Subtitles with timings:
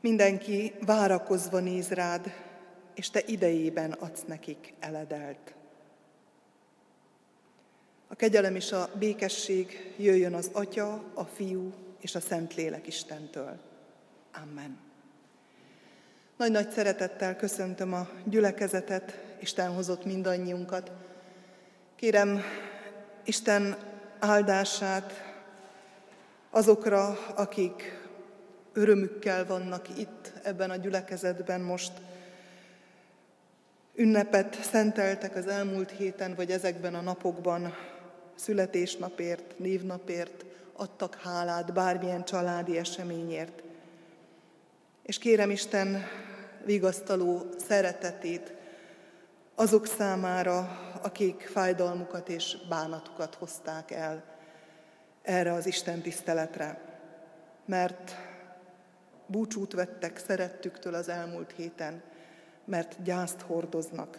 [0.00, 2.32] Mindenki várakozva néz rád,
[2.94, 5.54] és te idejében adsz nekik eledelt.
[8.08, 13.58] A kegyelem és a békesség jöjjön az Atya, a Fiú és a Szentlélek Istentől.
[14.42, 14.78] Amen.
[16.36, 20.90] Nagy-nagy szeretettel köszöntöm a gyülekezetet, Isten hozott mindannyiunkat.
[21.96, 22.42] Kérem
[23.24, 23.76] Isten
[24.18, 25.12] áldását
[26.50, 27.99] azokra, akik
[28.72, 31.92] örömükkel vannak itt ebben a gyülekezetben most,
[33.94, 37.74] ünnepet szenteltek az elmúlt héten, vagy ezekben a napokban,
[38.34, 43.62] születésnapért, névnapért, adtak hálát bármilyen családi eseményért.
[45.02, 46.06] És kérem Isten
[46.64, 48.52] vigasztaló szeretetét
[49.54, 54.24] azok számára, akik fájdalmukat és bánatukat hozták el
[55.22, 56.80] erre az Isten tiszteletre.
[57.64, 58.16] Mert
[59.30, 62.02] búcsút vettek szerettüktől az elmúlt héten,
[62.64, 64.18] mert gyászt hordoznak,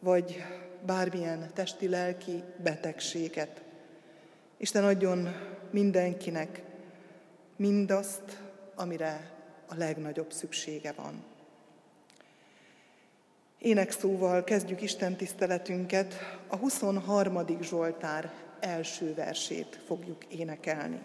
[0.00, 0.44] vagy
[0.86, 3.62] bármilyen testi-lelki betegséget.
[4.56, 5.28] Isten adjon
[5.70, 6.62] mindenkinek
[7.56, 8.42] mindazt,
[8.74, 9.30] amire
[9.68, 11.24] a legnagyobb szüksége van.
[13.58, 16.14] Énekszóval kezdjük Isten tiszteletünket,
[16.46, 17.60] a 23.
[17.60, 21.00] Zsoltár első versét fogjuk énekelni.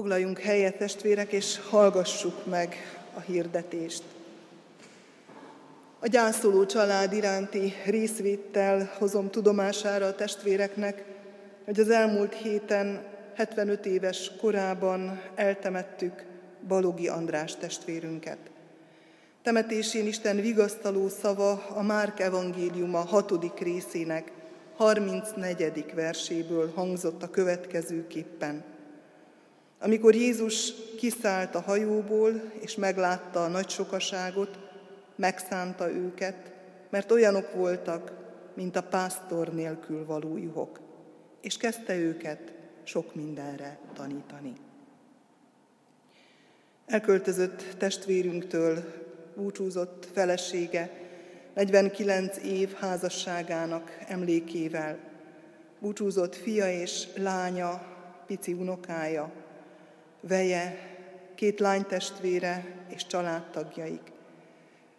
[0.00, 2.76] Foglaljunk helyet, testvérek, és hallgassuk meg
[3.14, 4.02] a hirdetést.
[5.98, 11.04] A gyászoló család iránti részvéttel hozom tudomására a testvéreknek,
[11.64, 13.02] hogy az elmúlt héten
[13.34, 16.24] 75 éves korában eltemettük
[16.68, 18.38] Balogi András testvérünket.
[19.42, 24.32] Temetésén Isten vigasztaló szava a Márk evangéliuma hatodik részének
[24.76, 25.84] 34.
[25.94, 28.64] verséből hangzott a következőképpen–
[29.80, 34.58] amikor Jézus kiszállt a hajóból, és meglátta a nagy sokaságot,
[35.16, 36.52] megszánta őket,
[36.90, 38.12] mert olyanok voltak,
[38.54, 40.80] mint a pásztor nélkül való juhok,
[41.40, 44.52] és kezdte őket sok mindenre tanítani.
[46.86, 48.84] Elköltözött testvérünktől
[49.36, 50.90] búcsúzott felesége
[51.54, 54.98] 49 év házasságának emlékével,
[55.78, 57.82] búcsúzott fia és lánya,
[58.26, 59.32] pici unokája,
[60.20, 60.88] veje,
[61.34, 64.12] két lánytestvére és családtagjaik,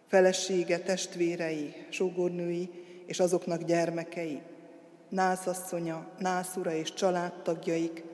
[0.06, 2.70] felesége, testvérei, sógornői
[3.06, 4.40] és azoknak gyermekei,
[5.08, 8.04] nászasszonya, nászura és családtagjaik,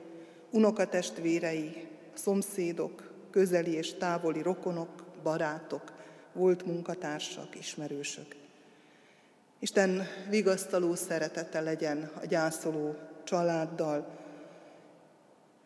[0.51, 5.93] unokatestvérei, szomszédok, közeli és távoli rokonok, barátok,
[6.33, 8.35] volt munkatársak, ismerősök.
[9.59, 14.18] Isten vigasztaló szeretete legyen a gyászoló családdal,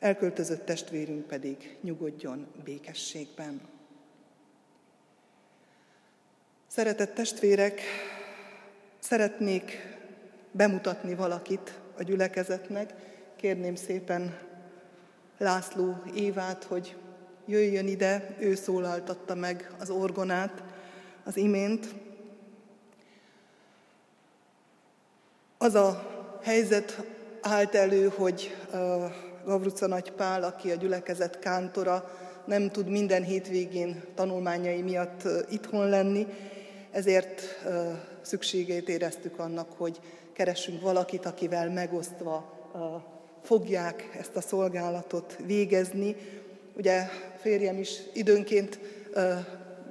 [0.04, 3.62] elköltözött testvérünk pedig nyugodjon békességben.
[6.68, 7.82] Szeretett testvérek,
[9.00, 9.98] szeretnék
[10.52, 12.94] bemutatni valakit a gyülekezetnek.
[13.36, 14.38] Kérném szépen
[15.38, 16.96] László Évát, hogy
[17.46, 20.64] jöjjön ide, ő szólaltatta meg az orgonát
[21.24, 21.88] az imént.
[25.58, 26.12] Az a
[26.42, 27.04] helyzet
[27.42, 28.56] állt elő, hogy
[29.46, 32.12] Gavruca Nagy Pál, aki a gyülekezet kántora,
[32.46, 36.28] nem tud minden hétvégén tanulmányai miatt itthon lenni,
[36.92, 37.42] ezért
[38.22, 40.00] szükségét éreztük annak, hogy
[40.34, 42.54] keressünk valakit, akivel megosztva
[43.44, 46.16] fogják ezt a szolgálatot végezni.
[46.78, 47.04] Ugye
[47.38, 48.80] férjem is időnként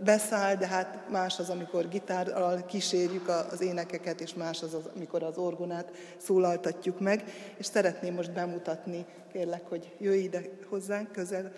[0.04, 5.36] beszáll, de hát más az, amikor gitárral kísérjük az énekeket, és más az, amikor az
[5.36, 7.24] orgonát szólaltatjuk meg.
[7.56, 11.52] És szeretném most bemutatni, kérlek, hogy jöjj ide hozzánk közel,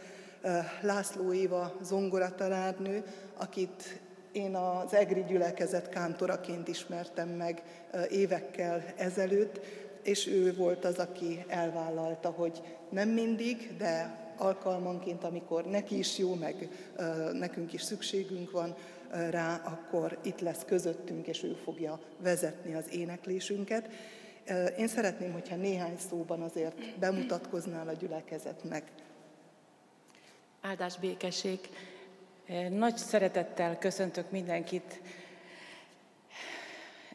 [0.81, 3.05] László Éva zongoratanárnő,
[3.37, 4.01] akit
[4.33, 7.63] én az EGRI gyülekezet kántoraként ismertem meg
[8.11, 9.61] évekkel ezelőtt,
[10.03, 16.35] és ő volt az, aki elvállalta, hogy nem mindig, de alkalmanként, amikor neki is jó,
[16.35, 16.69] meg
[17.33, 18.75] nekünk is szükségünk van
[19.31, 23.89] rá, akkor itt lesz közöttünk, és ő fogja vezetni az éneklésünket.
[24.79, 28.91] Én szeretném, hogyha néhány szóban azért bemutatkoznál a gyülekezetnek.
[30.61, 31.59] Áldás békesség!
[32.71, 35.01] Nagy szeretettel köszöntök mindenkit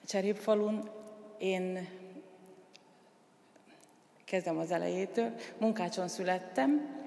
[0.06, 0.89] Cserépfalun.
[1.38, 1.88] Én
[4.25, 5.33] kezdem az elejétől.
[5.57, 6.99] Munkácson születtem,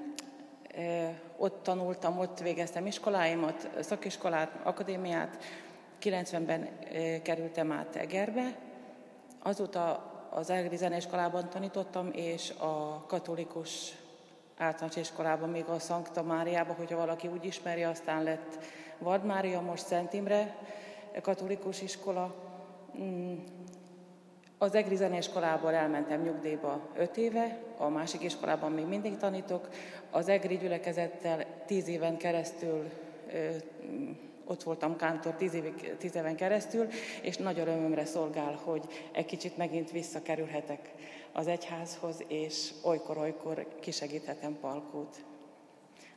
[1.36, 5.38] ott tanultam, ott végeztem iskoláimat, szakiskolát, akadémiát.
[6.02, 6.68] 90-ben
[7.22, 8.58] kerültem át Egerbe.
[9.42, 13.92] Azóta az Egri Zeneiskolában tanítottam, és a katolikus
[14.56, 18.64] általános iskolában, még a Szankta Máriában, hogyha valaki úgy ismeri, aztán lett
[18.98, 20.56] Vad Mária, most Szent Imre
[21.22, 22.34] katolikus iskola.
[24.62, 29.68] Az EGRI zeneiskolából elmentem nyugdíjba öt éve, a másik iskolában még mindig tanítok.
[30.10, 32.90] Az EGRI gyülekezettel tíz éven keresztül
[34.44, 36.88] ott voltam kántor tíz, évig, tíz éven keresztül,
[37.22, 38.82] és nagy örömömre szolgál, hogy
[39.12, 40.92] egy kicsit megint visszakerülhetek
[41.32, 45.24] az egyházhoz, és olykor-olykor kisegíthetem Palkót.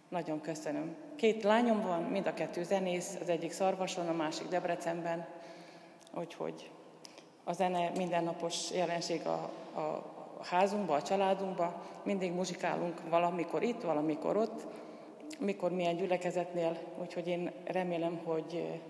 [0.09, 0.95] Nagyon köszönöm.
[1.15, 5.27] Két lányom van, mind a kettő zenész, az egyik Szarvason, a másik Debrecenben,
[6.13, 6.69] úgyhogy
[7.47, 10.13] a zene mindennapos jelenség a, a
[10.44, 14.65] házunkba, a családunkba, mindig muzsikálunk valamikor itt, valamikor ott,
[15.39, 18.81] mikor milyen gyülekezetnél, úgyhogy én remélem, hogy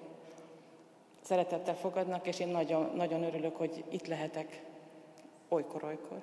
[1.22, 4.63] szeretettel fogadnak, és én nagyon, nagyon örülök, hogy itt lehetek
[5.48, 6.22] olykor-olykor.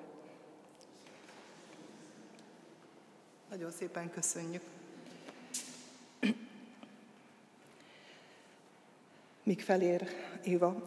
[3.49, 4.63] Nagyon szépen köszönjük.
[9.43, 10.07] Míg felér
[10.43, 10.83] Éva,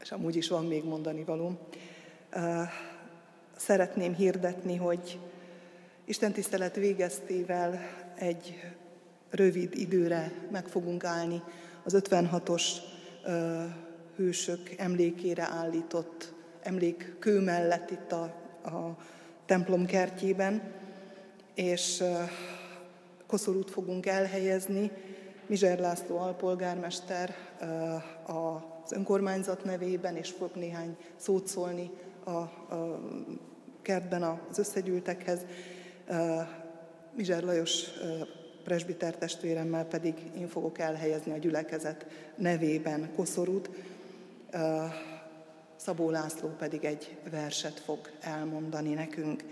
[0.00, 1.58] és amúgy is van még mondani való,
[3.56, 5.18] szeretném hirdetni, hogy
[6.04, 7.80] Isten tisztelet végeztével
[8.14, 8.60] egy
[9.30, 11.42] rövid időre meg fogunk állni.
[11.84, 12.62] Az 56-os
[14.16, 16.32] hősök emlékére állított
[16.62, 18.22] emlékkő mellett itt a,
[18.64, 18.96] a
[19.46, 20.62] templom kertjében,
[21.54, 22.02] és
[23.26, 24.90] koszorút fogunk elhelyezni.
[25.46, 27.34] Mizser László alpolgármester
[28.90, 31.90] az önkormányzat nevében, és fog néhány szót szólni
[32.24, 33.00] a, a
[33.82, 35.40] kertben az összegyűltekhez.
[37.16, 37.84] Mizser Lajos
[38.64, 42.06] presbiter testvéremmel pedig én fogok elhelyezni a gyülekezet
[42.36, 43.70] nevében koszorút.
[45.76, 49.44] Szabó László pedig egy verset fog elmondani nekünk,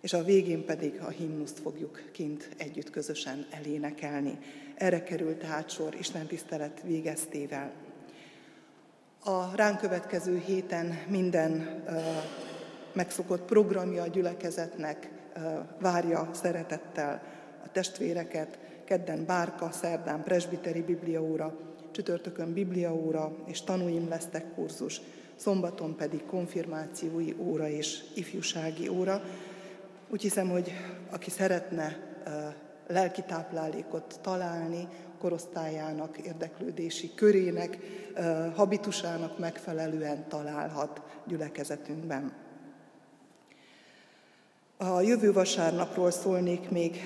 [0.00, 4.38] és a végén pedig a himnuszt fogjuk kint együtt közösen elénekelni.
[4.74, 7.72] Erre került tehát sor Isten tisztelet végeztével.
[9.28, 11.82] A ránk következő héten minden
[12.92, 15.10] megszokott programja a gyülekezetnek
[15.80, 17.22] várja szeretettel
[17.64, 21.56] a testvéreket, kedden bárka, szerdán presbiteri bibliaóra,
[21.90, 25.00] csütörtökön bibliaóra és tanúim lesztek kurzus,
[25.36, 29.22] szombaton pedig konfirmációi óra és ifjúsági óra.
[30.08, 30.72] Úgy hiszem, hogy
[31.10, 31.96] aki szeretne
[32.86, 37.78] lelki táplálékot találni, korosztályának, érdeklődési körének,
[38.54, 42.32] habitusának megfelelően találhat gyülekezetünkben.
[44.76, 47.00] A jövő vasárnapról szólnék még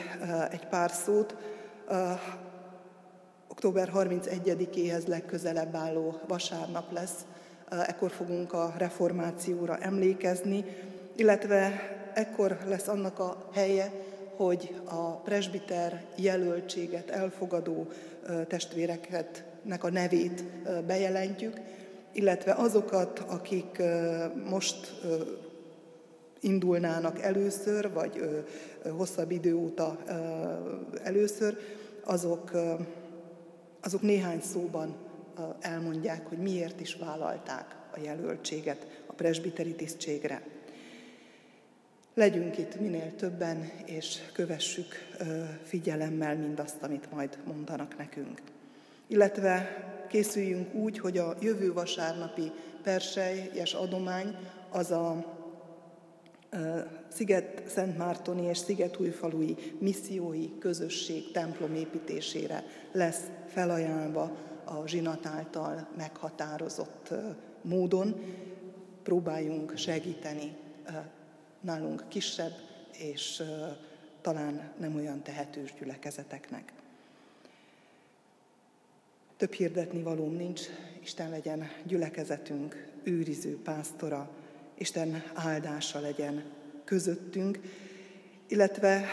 [0.51, 1.37] egy pár szót.
[3.49, 7.25] Október 31-éhez legközelebb álló vasárnap lesz
[7.69, 10.65] ekkor fogunk a reformációra emlékezni,
[11.17, 11.73] illetve
[12.15, 13.93] ekkor lesz annak a helye,
[14.37, 17.87] hogy a presbiter jelöltséget elfogadó
[18.49, 20.45] testvéreknek a nevét
[20.87, 21.61] bejelentjük,
[22.13, 23.83] illetve azokat, akik
[24.49, 25.03] most
[26.41, 28.45] indulnának először, vagy
[28.97, 29.99] hosszabb idő óta
[31.03, 31.59] először,
[32.05, 32.51] azok,
[33.83, 34.95] azok néhány szóban
[35.61, 40.43] elmondják, hogy miért is vállalták a jelöltséget a presbiteri tisztségre.
[42.15, 44.95] Legyünk itt minél többen, és kövessük
[45.63, 48.41] figyelemmel mindazt, amit majd mondanak nekünk.
[49.07, 52.53] Illetve készüljünk úgy, hogy a jövő vasárnapi
[52.83, 54.37] perselyes adomány
[54.71, 55.37] az a
[57.09, 67.15] Sziget Szentmártoni és Szigetújfalui missziói közösség templom építésére lesz felajánlva a zsinat által meghatározott
[67.63, 68.21] módon.
[69.03, 70.57] Próbáljunk segíteni
[71.63, 72.53] nálunk kisebb
[72.93, 73.43] és
[74.21, 76.73] talán nem olyan tehetős gyülekezeteknek.
[79.37, 80.61] Több hirdetni valóm nincs,
[81.03, 84.31] Isten legyen gyülekezetünk, őriző pásztora,
[84.75, 86.45] Isten áldása legyen
[86.85, 87.59] közöttünk,
[88.49, 89.05] illetve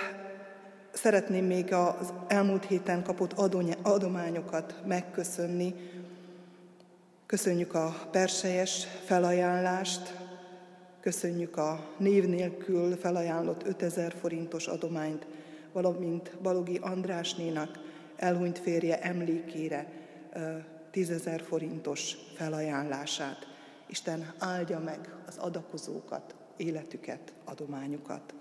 [0.93, 3.33] szeretném még az elmúlt héten kapott
[3.81, 5.75] adományokat megköszönni.
[7.25, 10.18] Köszönjük a perselyes felajánlást,
[11.01, 15.27] köszönjük a név nélkül felajánlott 5000 forintos adományt,
[15.71, 17.79] valamint Balogi Andrásnénak
[18.15, 19.91] elhunyt férje emlékére
[20.93, 23.47] 10.000 forintos felajánlását.
[23.87, 28.33] Isten áldja meg az adakozókat, életüket, adományukat.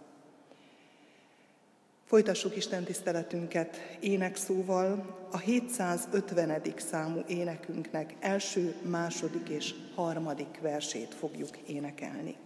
[2.05, 6.63] Folytassuk Isten tiszteletünket énekszóval, a 750.
[6.77, 12.37] számú énekünknek első, második és harmadik versét fogjuk énekelni.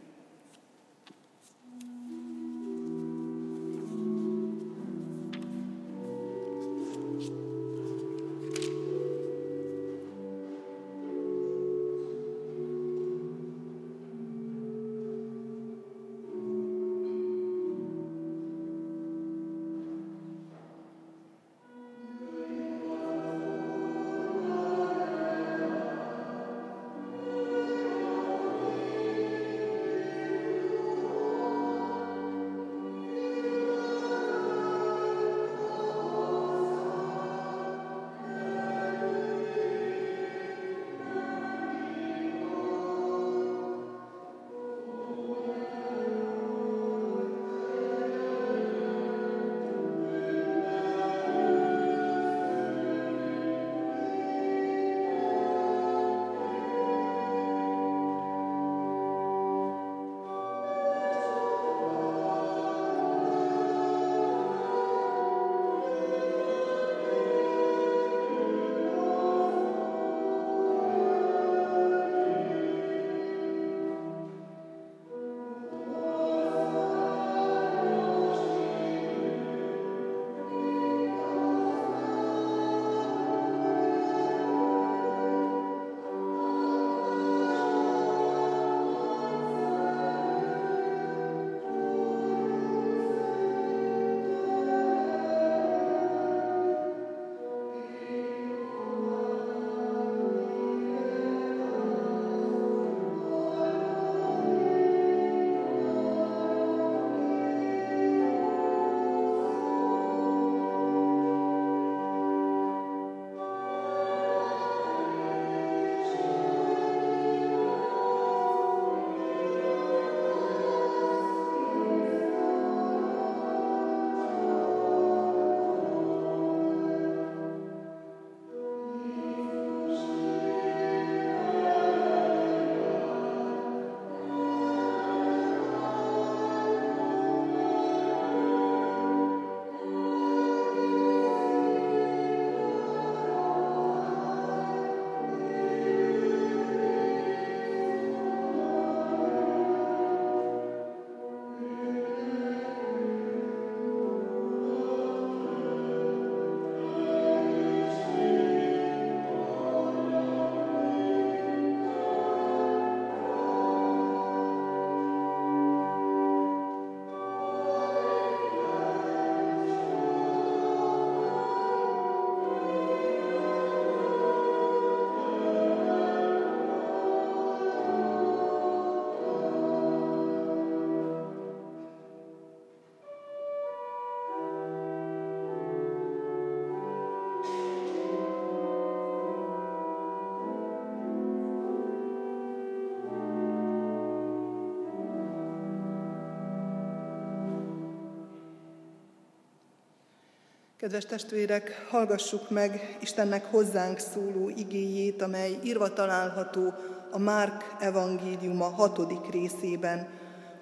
[200.83, 206.75] Kedves testvérek, hallgassuk meg Istennek hozzánk szóló igéjét, amely írva található
[207.11, 210.09] a Márk evangéliuma hatodik részében,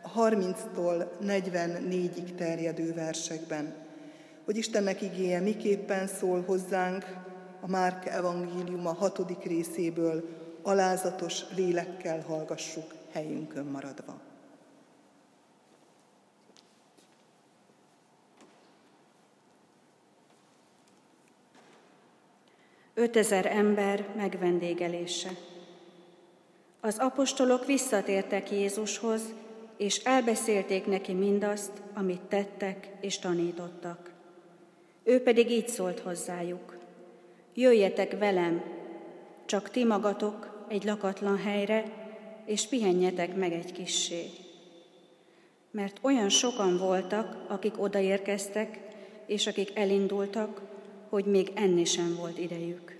[0.02, 3.74] a 30-tól 44-ig terjedő versekben.
[4.44, 7.04] Hogy Istennek igéje miképpen szól hozzánk
[7.60, 10.28] a Márk evangéliuma hatodik részéből,
[10.62, 14.29] alázatos lélekkel hallgassuk helyünkön maradva.
[23.00, 25.30] 5000 ember megvendégelése.
[26.80, 29.22] Az apostolok visszatértek Jézushoz,
[29.76, 34.10] és elbeszélték neki mindazt, amit tettek és tanítottak.
[35.04, 36.76] Ő pedig így szólt hozzájuk.
[37.54, 38.62] Jöjjetek velem,
[39.46, 41.84] csak ti magatok egy lakatlan helyre,
[42.44, 44.24] és pihenjetek meg egy kissé.
[45.70, 48.80] Mert olyan sokan voltak, akik odaérkeztek,
[49.26, 50.69] és akik elindultak,
[51.10, 52.98] hogy még enni sem volt idejük.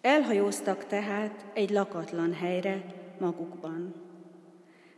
[0.00, 2.84] Elhajóztak tehát egy lakatlan helyre
[3.18, 3.94] magukban.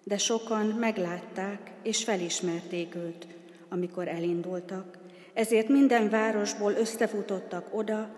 [0.04, 3.26] De sokan meglátták és felismerték őt,
[3.68, 4.98] amikor elindultak,
[5.34, 8.10] ezért minden városból összefutottak oda,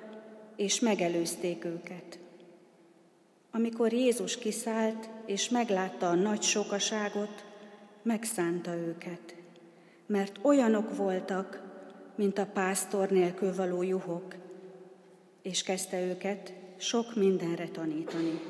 [0.56, 2.18] és megelőzték őket.
[3.50, 7.44] Amikor Jézus kiszállt, és meglátta a nagy sokaságot,
[8.02, 9.34] megszánta őket,
[10.06, 11.67] mert olyanok voltak,
[12.18, 14.34] mint a pásztor nélkül való juhok,
[15.42, 18.40] és kezdte őket sok mindenre tanítani.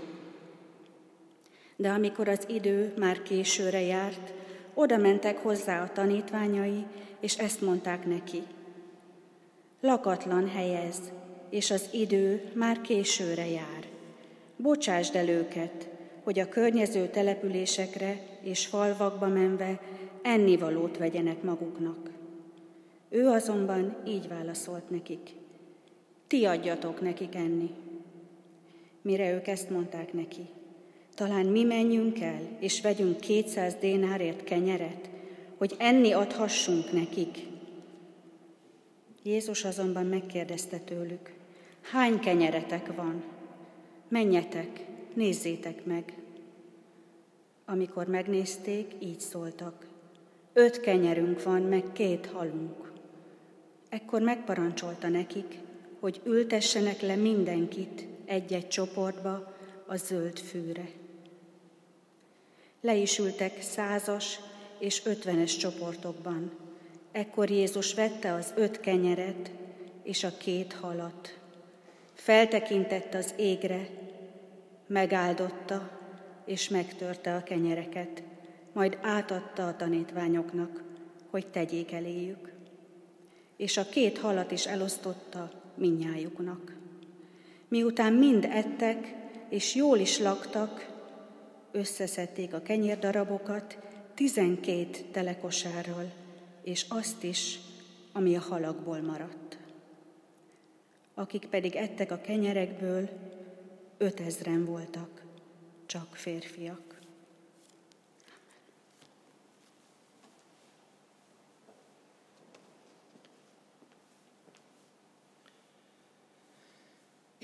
[1.77, 4.33] De amikor az idő már későre járt,
[4.75, 6.87] oda mentek hozzá a tanítványai,
[7.21, 8.43] és ezt mondták neki.
[9.81, 11.13] Lakatlan helyez,
[11.51, 13.87] és az idő már későre jár.
[14.57, 15.89] Bocsásd el őket,
[16.23, 19.81] hogy a környező településekre és falvakba menve
[20.23, 22.18] ennivalót vegyenek maguknak.
[23.09, 25.31] Ő azonban így válaszolt nekik.
[26.27, 27.71] Ti adjatok nekik enni.
[29.03, 30.47] Mire ők ezt mondták neki,
[31.15, 35.09] talán mi menjünk el, és vegyünk kétszáz dénárért kenyeret,
[35.57, 37.39] hogy enni adhassunk nekik.
[39.23, 41.33] Jézus azonban megkérdezte tőlük,
[41.81, 43.25] hány kenyeretek van?
[44.09, 46.15] Menjetek, nézzétek meg.
[47.65, 49.87] Amikor megnézték, így szóltak.
[50.53, 52.88] Öt kenyerünk van, meg két halunk.
[53.89, 55.59] Ekkor megparancsolta nekik,
[56.01, 59.55] hogy ültessenek le mindenkit egy-egy csoportba
[59.87, 60.89] a zöld fűre.
[62.81, 64.41] Le is ültek százas
[64.79, 66.53] és ötvenes csoportokban.
[67.13, 69.51] Ekkor Jézus vette az öt kenyeret
[70.03, 71.39] és a két halat.
[72.15, 73.89] Feltekintett az égre,
[74.87, 75.91] megáldotta
[76.45, 78.23] és megtörte a kenyereket,
[78.73, 80.83] majd átadta a tanítványoknak,
[81.31, 82.58] hogy tegyék eléjük
[83.59, 86.77] és a két halat is elosztotta minnyájuknak.
[87.69, 89.15] Miután mind ettek,
[89.49, 90.97] és jól is laktak,
[91.71, 93.79] összeszedték a kenyérdarabokat
[94.15, 96.13] tizenkét telekosárral,
[96.63, 97.59] és azt is,
[98.13, 99.59] ami a halakból maradt.
[101.15, 103.09] Akik pedig ettek a kenyerekből,
[103.99, 105.23] ötezren voltak,
[105.87, 106.98] csak férfiak.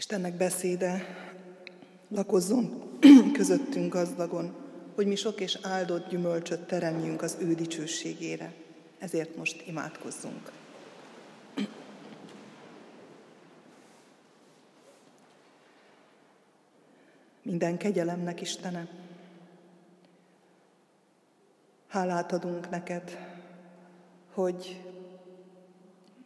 [0.05, 1.05] Istennek beszéde
[2.09, 2.83] lakozzon
[3.39, 4.55] közöttünk gazdagon,
[4.95, 8.55] hogy mi sok és áldott gyümölcsöt teremjünk az ő dicsőségére.
[8.99, 10.53] Ezért most imádkozzunk.
[17.43, 18.89] Minden kegyelemnek, Istenem,
[21.89, 23.19] hálát adunk neked,
[24.33, 24.83] hogy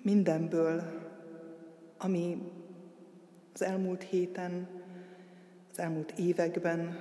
[0.02, 0.82] mindenből,
[1.98, 2.38] ami
[3.60, 4.68] az elmúlt héten,
[5.70, 6.98] az elmúlt években,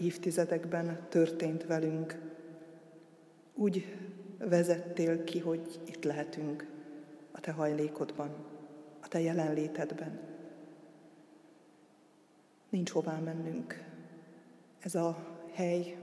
[0.00, 2.18] évtizedekben történt velünk.
[3.54, 3.96] Úgy
[4.38, 6.66] vezettél ki, hogy itt lehetünk
[7.30, 8.34] a Te hajlékodban,
[9.00, 10.20] a Te jelenlétedben.
[12.68, 13.84] Nincs hová mennünk.
[14.78, 15.98] Ez a hely,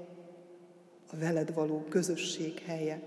[1.12, 3.02] a veled való közösség helye,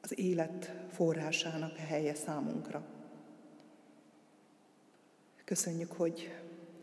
[0.00, 2.99] az élet forrásának a helye számunkra.
[5.50, 6.34] Köszönjük, hogy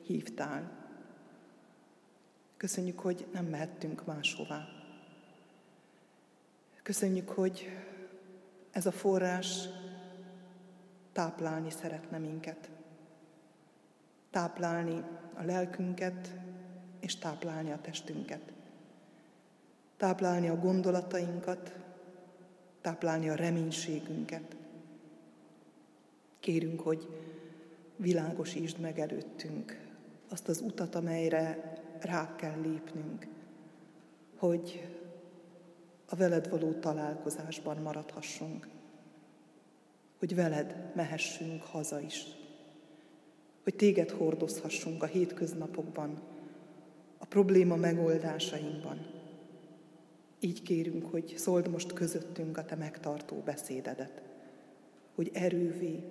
[0.01, 0.71] hívtál.
[2.57, 4.67] Köszönjük, hogy nem mehettünk máshová.
[6.83, 7.69] Köszönjük, hogy
[8.71, 9.67] ez a forrás
[11.11, 12.69] táplálni szeretne minket.
[14.29, 15.03] Táplálni
[15.33, 16.33] a lelkünket,
[16.99, 18.53] és táplálni a testünket.
[19.97, 21.75] Táplálni a gondolatainkat,
[22.81, 24.55] táplálni a reménységünket,
[26.39, 27.07] Kérünk, hogy
[27.97, 29.85] világosítsd meg előttünk
[30.29, 33.27] azt az utat, amelyre rá kell lépnünk,
[34.37, 34.87] hogy
[36.09, 38.67] a veled való találkozásban maradhassunk,
[40.19, 42.25] hogy veled mehessünk haza is,
[43.63, 46.21] hogy téged hordozhassunk a hétköznapokban,
[47.17, 49.05] a probléma megoldásainkban.
[50.39, 54.21] Így kérünk, hogy szóld most közöttünk a te megtartó beszédedet,
[55.15, 56.03] hogy erővé,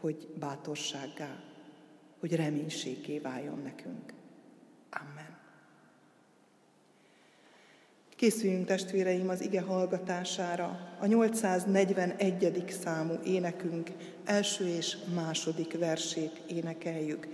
[0.00, 1.42] hogy bátorsággá,
[2.20, 4.12] hogy reménységé váljon nekünk.
[4.90, 5.38] Amen.
[8.16, 10.96] Készüljünk testvéreim az ige hallgatására.
[11.00, 12.64] A 841.
[12.82, 13.90] számú énekünk
[14.24, 17.28] első és második versét énekeljük.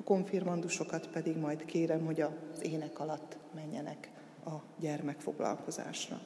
[0.00, 2.30] A konfirmandusokat pedig majd kérem, hogy az
[2.62, 4.10] ének alatt menjenek
[4.44, 6.20] a gyermekfoglalkozásra.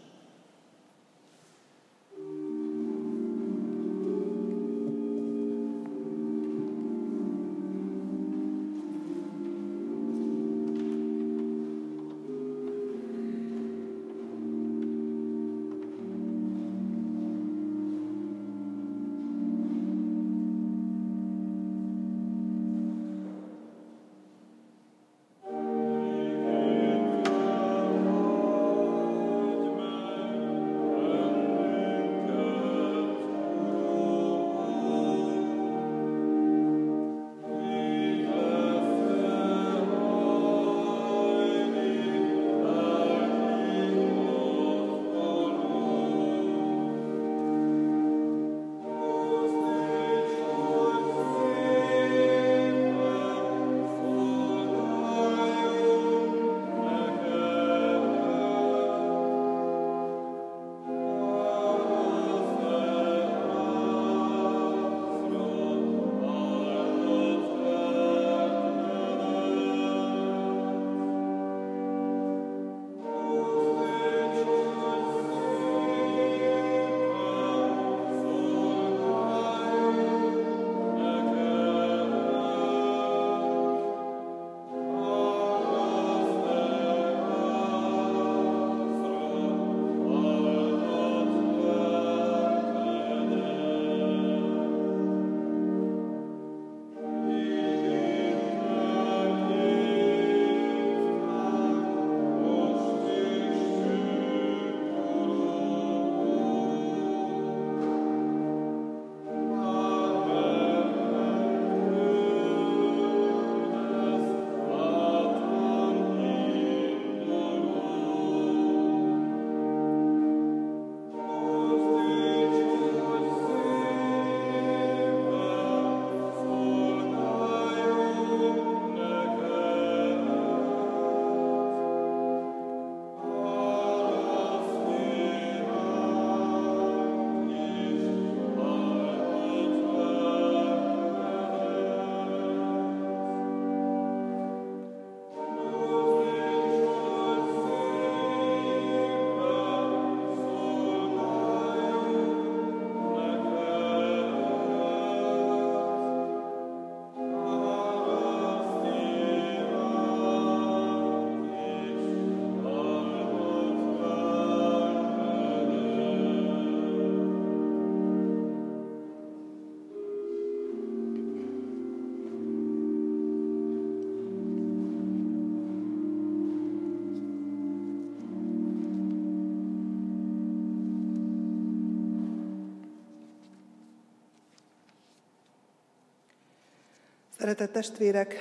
[187.42, 188.35] Szeretett testvérek,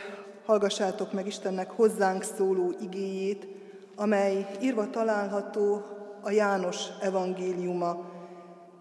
[0.45, 3.47] hallgassátok meg Istennek hozzánk szóló igéjét,
[3.95, 5.81] amely írva található
[6.21, 8.11] a János evangéliuma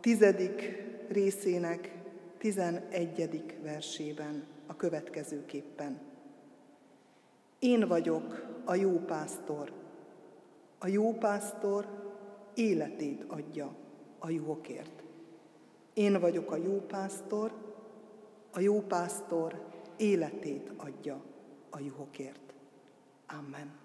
[0.01, 1.93] tizedik részének
[2.39, 6.01] tizenegyedik versében a következőképpen.
[7.59, 9.73] Én vagyok a jó pásztor.
[10.79, 11.87] A jó pásztor
[12.55, 13.75] életét adja
[14.19, 15.03] a juhokért.
[15.95, 17.53] Én vagyok a jó pásztor,
[18.53, 19.70] a jó pásztor
[20.01, 21.23] életét adja
[21.71, 22.53] a juhokért.
[23.27, 23.79] Amen.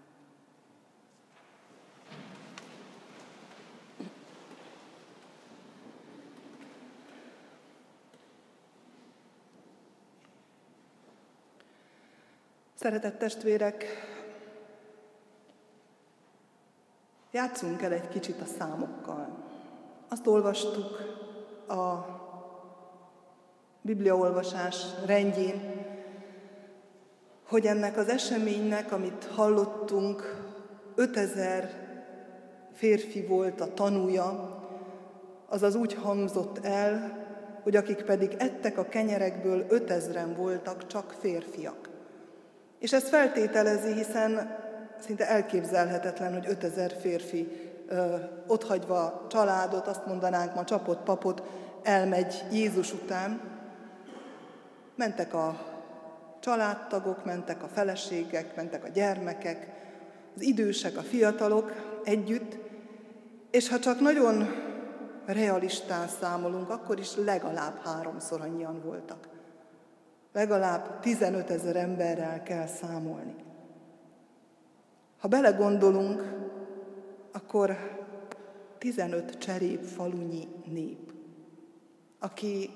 [12.74, 13.86] Szeretett testvérek,
[17.32, 19.44] játszunk el egy kicsit a számokkal.
[20.08, 21.00] Azt olvastuk
[21.68, 22.16] a
[23.82, 25.85] bibliaolvasás rendjén,
[27.48, 30.44] hogy ennek az eseménynek, amit hallottunk,
[30.96, 31.70] 5000
[32.74, 34.60] férfi volt a tanúja,
[35.50, 37.24] azaz úgy hangzott el,
[37.64, 41.90] hogy akik pedig ettek a kenyerekből, 5000-en voltak csak férfiak.
[42.80, 44.58] És ez feltételezi, hiszen
[45.00, 47.52] szinte elképzelhetetlen, hogy 5000 férfi
[47.88, 48.16] ö,
[48.48, 51.44] otthagyva családot, azt mondanánk ma csapott papot,
[51.84, 53.42] elmegy Jézus után.
[54.96, 55.75] Mentek a
[56.46, 59.68] családtagok, mentek a feleségek, mentek a gyermekek,
[60.36, 61.72] az idősek, a fiatalok
[62.04, 62.58] együtt,
[63.52, 64.48] és ha csak nagyon
[65.26, 69.28] realistán számolunk, akkor is legalább háromszor annyian voltak.
[70.34, 73.36] Legalább 15 ezer emberrel kell számolni.
[75.20, 76.22] Ha belegondolunk,
[77.32, 77.78] akkor
[78.78, 81.12] 15 cserép falunyi nép,
[82.20, 82.70] aki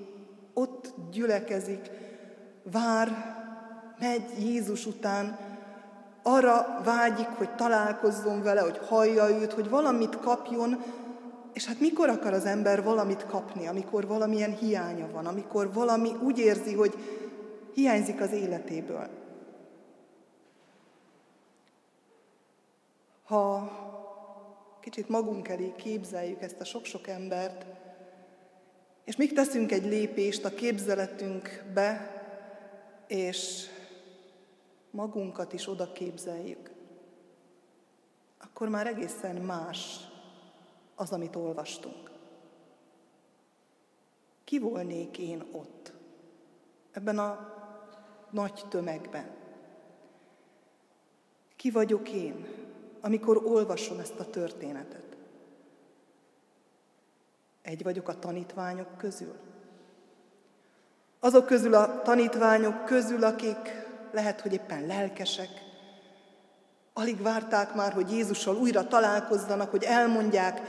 [0.54, 1.90] ott gyülekezik,
[2.64, 3.38] vár,
[4.00, 5.38] megy Jézus után,
[6.24, 10.84] arra vágyik, hogy találkozzon vele, hogy hallja őt, hogy valamit kapjon,
[11.54, 16.38] és hát mikor akar az ember valamit kapni, amikor valamilyen hiánya van, amikor valami úgy
[16.38, 16.94] érzi, hogy
[17.74, 19.08] hiányzik az életéből.
[23.24, 23.72] Ha
[24.82, 27.66] kicsit magunk elé képzeljük ezt a sok-sok embert,
[29.06, 32.22] és még teszünk egy lépést a képzeletünkbe,
[33.08, 33.66] és
[34.92, 36.72] magunkat is oda képzeljük,
[38.38, 40.00] akkor már egészen más
[40.96, 42.12] az, amit olvastunk.
[44.44, 45.94] Ki volnék én ott,
[46.92, 47.54] ebben a
[48.30, 49.38] nagy tömegben?
[51.56, 52.48] Ki vagyok én,
[53.02, 55.18] amikor olvasom ezt a történetet?
[57.62, 59.36] Egy vagyok a tanítványok közül.
[61.20, 65.50] Azok közül a tanítványok közül, akik lehet, hogy éppen lelkesek,
[66.94, 70.62] alig várták már, hogy Jézussal újra találkozzanak, hogy elmondják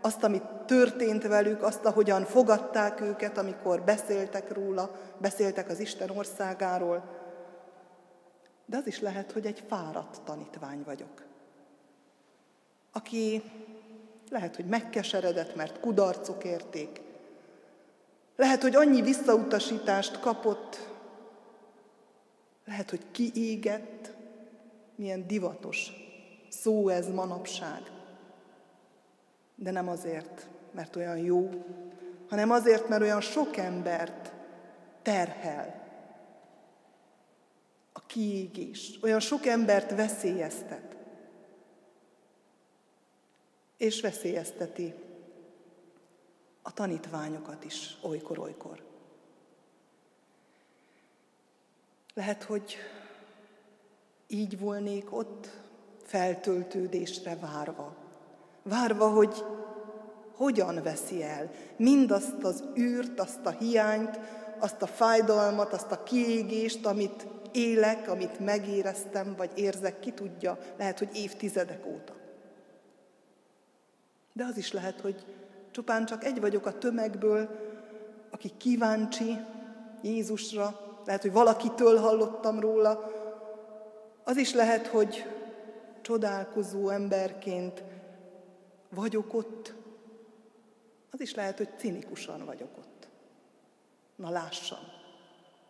[0.00, 7.22] azt, amit történt velük, azt, ahogyan fogadták őket, amikor beszéltek róla, beszéltek az Isten országáról.
[8.66, 11.22] De az is lehet, hogy egy fáradt tanítvány vagyok,
[12.92, 13.42] aki
[14.30, 17.00] lehet, hogy megkeseredett, mert kudarcok érték.
[18.36, 20.93] Lehet, hogy annyi visszautasítást kapott,
[22.64, 24.12] lehet, hogy kiégett,
[24.94, 25.92] milyen divatos
[26.48, 27.82] szó ez manapság.
[29.54, 31.50] De nem azért, mert olyan jó,
[32.28, 34.32] hanem azért, mert olyan sok embert
[35.02, 35.82] terhel
[37.92, 40.96] a kiégés, olyan sok embert veszélyeztet,
[43.76, 44.94] és veszélyezteti
[46.62, 48.93] a tanítványokat is olykor-olykor.
[52.14, 52.76] Lehet, hogy
[54.26, 55.48] így volnék ott,
[56.02, 57.96] feltöltődésre várva.
[58.62, 59.44] Várva, hogy
[60.36, 64.18] hogyan veszi el mindazt az űrt, azt a hiányt,
[64.58, 70.98] azt a fájdalmat, azt a kiégést, amit élek, amit megéreztem, vagy érzek, ki tudja, lehet,
[70.98, 72.12] hogy évtizedek óta.
[74.32, 75.24] De az is lehet, hogy
[75.70, 77.48] csupán csak egy vagyok a tömegből,
[78.30, 79.36] aki kíváncsi
[80.02, 83.10] Jézusra, lehet, hogy valakitől hallottam róla,
[84.24, 85.26] az is lehet, hogy
[86.00, 87.82] csodálkozó emberként
[88.88, 89.74] vagyok ott,
[91.10, 93.08] az is lehet, hogy cinikusan vagyok ott.
[94.16, 94.78] Na lássam,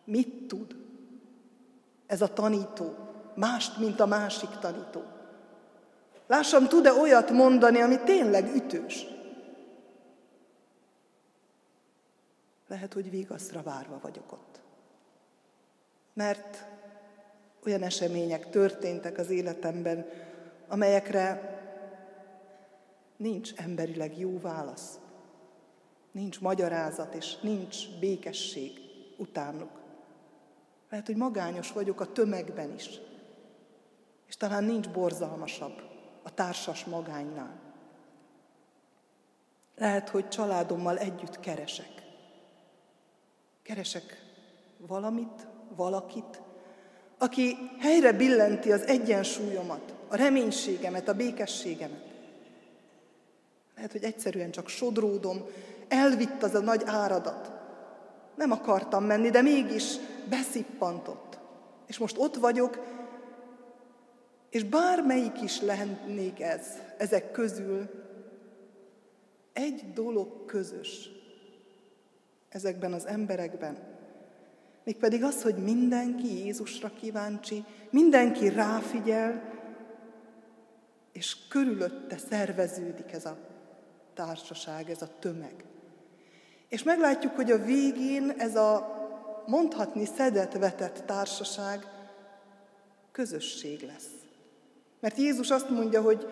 [0.03, 0.75] mit tud
[2.07, 2.95] ez a tanító,
[3.35, 5.03] mást, mint a másik tanító.
[6.27, 9.05] Lássam, tud-e olyat mondani, ami tényleg ütős.
[12.67, 14.55] Lehet, hogy vigaszra várva vagyok ott
[16.15, 16.65] mert
[17.65, 20.05] olyan események történtek az életemben,
[20.67, 21.53] amelyekre
[23.17, 24.99] nincs emberileg jó válasz,
[26.11, 28.79] nincs magyarázat és nincs békesség
[29.17, 29.81] utánuk.
[30.89, 32.89] Lehet, hogy magányos vagyok a tömegben is,
[34.27, 35.81] és talán nincs borzalmasabb
[36.23, 37.59] a társas magánynál.
[39.75, 42.03] Lehet, hogy családommal együtt keresek.
[43.61, 44.23] Keresek
[44.77, 46.41] valamit, valakit,
[47.17, 52.03] aki helyre billenti az egyensúlyomat, a reménységemet, a békességemet.
[53.75, 55.45] Lehet, hogy egyszerűen csak sodródom,
[55.87, 57.51] elvitt az a nagy áradat.
[58.35, 59.95] Nem akartam menni, de mégis
[60.29, 61.39] beszippantott.
[61.87, 62.79] És most ott vagyok,
[64.49, 67.89] és bármelyik is lehetnék ez, ezek közül,
[69.53, 71.09] egy dolog közös
[72.49, 73.77] ezekben az emberekben,
[74.85, 79.53] Mégpedig az, hogy mindenki Jézusra kíváncsi, mindenki ráfigyel,
[81.11, 83.37] és körülötte szerveződik ez a
[84.13, 85.65] társaság, ez a tömeg.
[86.69, 88.93] És meglátjuk, hogy a végén ez a
[89.45, 91.87] mondhatni szedett-vetett társaság
[93.11, 94.09] közösség lesz.
[94.99, 96.27] Mert Jézus azt mondja, hogy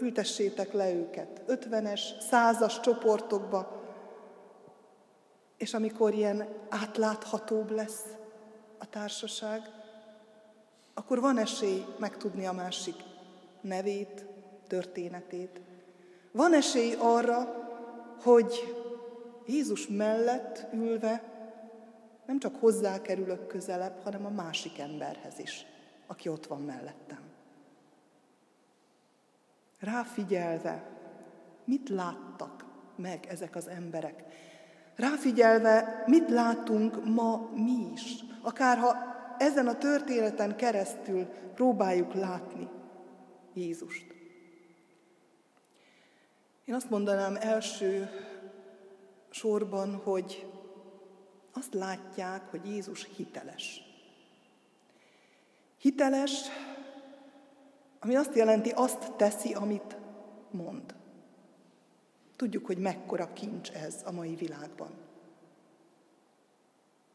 [0.00, 3.77] ültessétek le őket ötvenes, százas csoportokba,
[5.58, 8.04] és amikor ilyen átláthatóbb lesz
[8.78, 9.62] a társaság,
[10.94, 12.96] akkor van esély megtudni a másik
[13.60, 14.26] nevét,
[14.66, 15.60] történetét.
[16.32, 17.68] Van esély arra,
[18.22, 18.76] hogy
[19.46, 21.22] Jézus mellett ülve
[22.26, 25.66] nem csak hozzá kerülök közelebb, hanem a másik emberhez is,
[26.06, 27.20] aki ott van mellettem.
[29.78, 30.84] Ráfigyelve,
[31.64, 32.64] mit láttak
[32.96, 34.24] meg ezek az emberek?
[34.98, 38.24] Ráfigyelve, mit látunk ma mi is?
[38.42, 38.96] Akárha
[39.38, 42.68] ezen a történeten keresztül próbáljuk látni
[43.54, 44.14] Jézust.
[46.64, 48.10] Én azt mondanám első
[49.30, 50.46] sorban, hogy
[51.52, 53.82] azt látják, hogy Jézus hiteles.
[55.78, 56.32] Hiteles,
[58.00, 59.96] ami azt jelenti, azt teszi, amit
[60.50, 60.97] mond.
[62.38, 64.90] Tudjuk, hogy mekkora kincs ez a mai világban.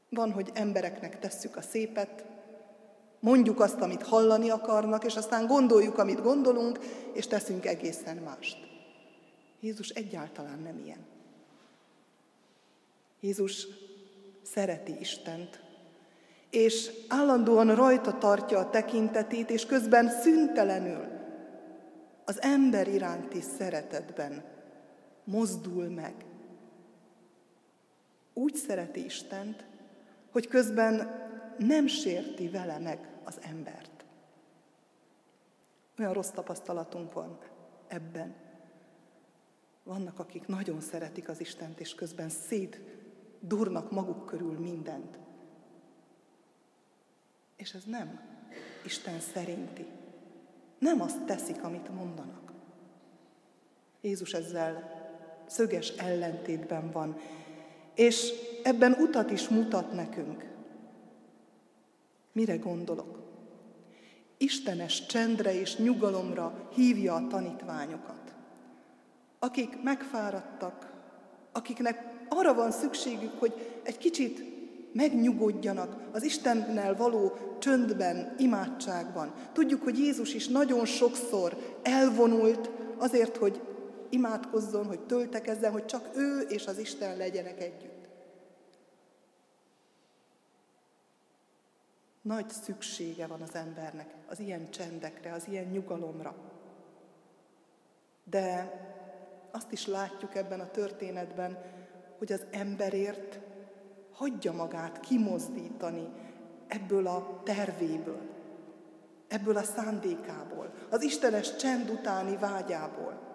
[0.10, 2.26] Van, hogy embereknek tesszük a szépet,
[3.20, 6.80] mondjuk azt, amit hallani akarnak, és aztán gondoljuk, amit gondolunk,
[7.14, 8.58] és teszünk egészen mást.
[9.60, 11.06] Jézus egyáltalán nem ilyen.
[13.20, 13.68] Jézus
[14.42, 15.64] szereti Istent,
[16.50, 21.08] és állandóan rajta tartja a tekintetét, és közben szüntelenül
[22.26, 24.53] az ember iránti szeretetben
[25.24, 26.26] mozdul meg.
[28.34, 29.66] Úgy szereti Istent,
[30.32, 31.22] hogy közben
[31.58, 34.06] nem sérti vele meg az embert.
[36.00, 37.38] Olyan rossz tapasztalatunk van
[37.88, 38.36] ebben.
[39.84, 42.80] Vannak, akik nagyon szeretik az Istent, és közben szét
[43.40, 45.18] durnak maguk körül mindent.
[47.56, 48.20] És ez nem
[48.86, 49.86] Isten szerinti.
[50.80, 52.52] Nem azt teszik, amit mondanak.
[54.02, 54.93] Jézus ezzel
[55.54, 57.18] szöges ellentétben van,
[57.96, 60.46] és ebben utat is mutat nekünk.
[62.32, 63.22] Mire gondolok?
[64.38, 68.34] Istenes csendre és nyugalomra hívja a tanítványokat,
[69.40, 70.92] akik megfáradtak,
[71.52, 74.44] akiknek arra van szükségük, hogy egy kicsit
[74.94, 79.34] megnyugodjanak az Istennel való csöndben, imádságban.
[79.54, 83.62] Tudjuk, hogy Jézus is nagyon sokszor elvonult azért, hogy
[84.14, 88.08] imádkozzon, hogy töltekezzen, hogy csak ő és az Isten legyenek együtt.
[92.22, 96.36] Nagy szüksége van az embernek az ilyen csendekre, az ilyen nyugalomra.
[98.24, 98.72] De
[99.52, 101.58] azt is látjuk ebben a történetben,
[102.18, 103.40] hogy az emberért
[104.12, 106.08] hagyja magát kimozdítani
[106.68, 108.22] ebből a tervéből,
[109.28, 113.33] ebből a szándékából, az Istenes csend utáni vágyából.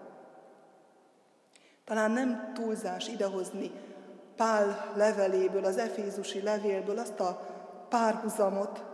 [1.89, 3.71] Talán nem túlzás idehozni
[4.37, 7.41] Pál leveléből, az Efézusi levélből azt a
[7.89, 8.85] párhuzamot,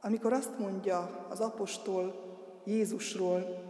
[0.00, 2.14] amikor azt mondja az apostol
[2.64, 3.62] Jézusról,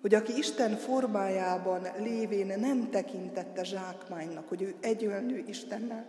[0.00, 6.06] hogy aki Isten formájában lévén nem tekintette zsákmánynak, hogy ő egyölnő Istennel,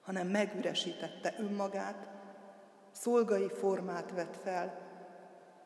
[0.00, 2.08] hanem megüresítette önmagát,
[2.92, 4.87] szolgai formát vett fel,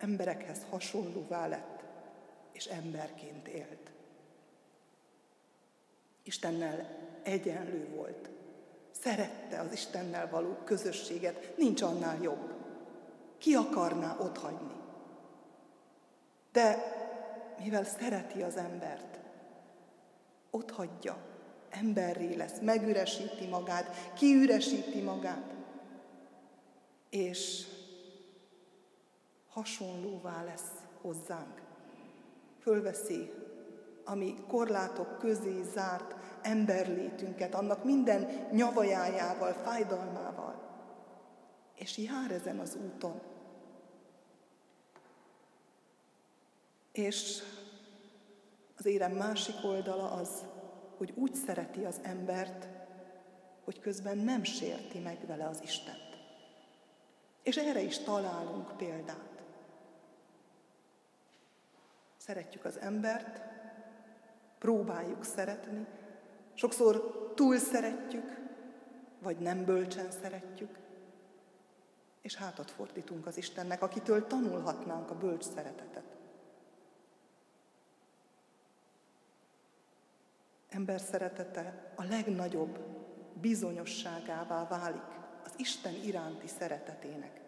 [0.03, 1.83] emberekhez hasonlóvá lett,
[2.53, 3.91] és emberként élt.
[6.23, 6.89] Istennel
[7.23, 8.31] egyenlő volt.
[8.91, 12.55] Szerette az Istennel való közösséget, nincs annál jobb.
[13.39, 14.81] Ki akarná otthagyni?
[16.53, 16.77] De
[17.63, 19.21] mivel szereti az embert,
[20.51, 21.17] ott hagyja,
[21.71, 25.55] emberré lesz, megüresíti magát, kiüresíti magát,
[27.11, 27.67] és
[29.53, 31.63] hasonlóvá lesz hozzánk.
[32.61, 33.31] Fölveszi
[34.05, 40.63] ami korlátok közé zárt emberlétünket, annak minden nyavajájával, fájdalmával,
[41.75, 43.21] és jár ezen az úton.
[46.93, 47.43] És
[48.77, 50.45] az érem másik oldala az,
[50.97, 52.69] hogy úgy szereti az embert,
[53.65, 56.21] hogy közben nem sérti meg vele az Istent.
[57.43, 59.32] És erre is találunk példát.
[62.27, 63.41] Szeretjük az embert,
[64.59, 65.87] próbáljuk szeretni,
[66.55, 68.41] Sokszor túl szeretjük,
[69.19, 70.79] vagy nem bölcsen szeretjük,
[72.21, 76.17] és hátat fordítunk az Istennek, akitől tanulhatnánk a bölcs szeretetet.
[80.69, 82.79] Ember szeretete a legnagyobb
[83.41, 87.41] bizonyosságává válik az Isten iránti szeretetének.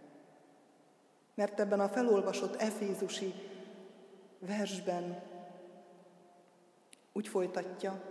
[1.34, 3.53] Mert ebben a felolvasott Efézusi
[4.39, 5.22] versben
[7.12, 8.03] úgy folytatja,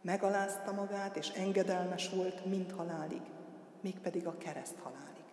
[0.00, 3.22] megalázta magát, és engedelmes volt mind halálig,
[3.80, 5.24] mégpedig a kereszt halálig.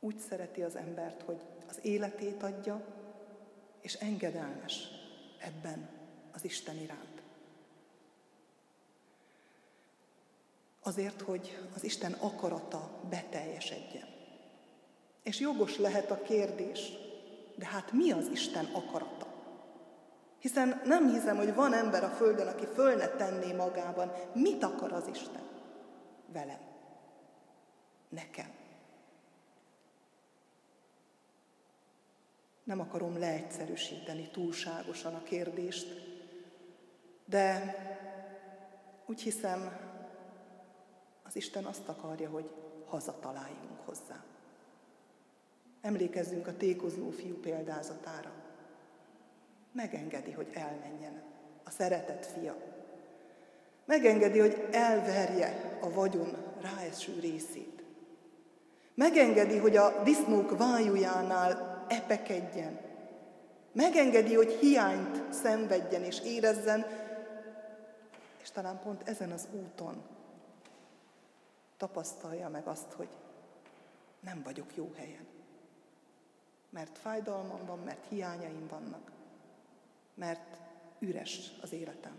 [0.00, 2.84] Úgy szereti az embert, hogy az életét adja,
[3.80, 4.88] és engedelmes
[5.38, 5.88] ebben
[6.32, 7.22] az Isten iránt.
[10.82, 14.08] Azért, hogy az Isten akarata beteljesedjen.
[15.22, 16.92] És jogos lehet a kérdés,
[17.54, 19.26] de hát mi az Isten akarata?
[20.38, 24.92] Hiszen nem hiszem, hogy van ember a Földön, aki föl ne tenné magában, mit akar
[24.92, 25.48] az Isten
[26.32, 26.60] velem,
[28.08, 28.52] nekem.
[32.64, 35.86] Nem akarom leegyszerűsíteni túlságosan a kérdést,
[37.24, 37.74] de
[39.06, 39.78] úgy hiszem,
[41.22, 42.50] az Isten azt akarja, hogy
[42.86, 44.24] hazataláljunk hozzá.
[45.84, 48.32] Emlékezzünk a tékozló fiú példázatára.
[49.72, 51.22] Megengedi, hogy elmenjen
[51.64, 52.56] a szeretett fia.
[53.84, 57.82] Megengedi, hogy elverje a vagyon ráeső részét.
[58.94, 62.80] Megengedi, hogy a disznók vájújánál epekedjen.
[63.72, 66.86] Megengedi, hogy hiányt szenvedjen és érezzen,
[68.42, 70.02] és talán pont ezen az úton
[71.76, 73.08] tapasztalja meg azt, hogy
[74.20, 75.33] nem vagyok jó helyen.
[76.74, 79.12] Mert fájdalmam van, mert hiányaim vannak,
[80.14, 80.56] mert
[80.98, 82.18] üres az életem.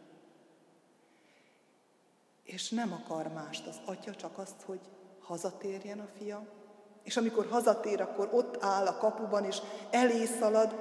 [2.44, 4.80] És nem akar mást az atya, csak azt, hogy
[5.20, 6.48] hazatérjen a fia,
[7.04, 9.58] és amikor hazatér, akkor ott áll a kapuban, és
[9.90, 10.76] elé szalad,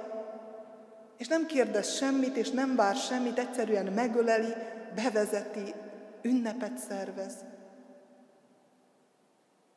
[1.17, 4.53] és nem kérdez semmit, és nem vár semmit, egyszerűen megöleli,
[4.95, 5.73] bevezeti,
[6.21, 7.45] ünnepet szervez,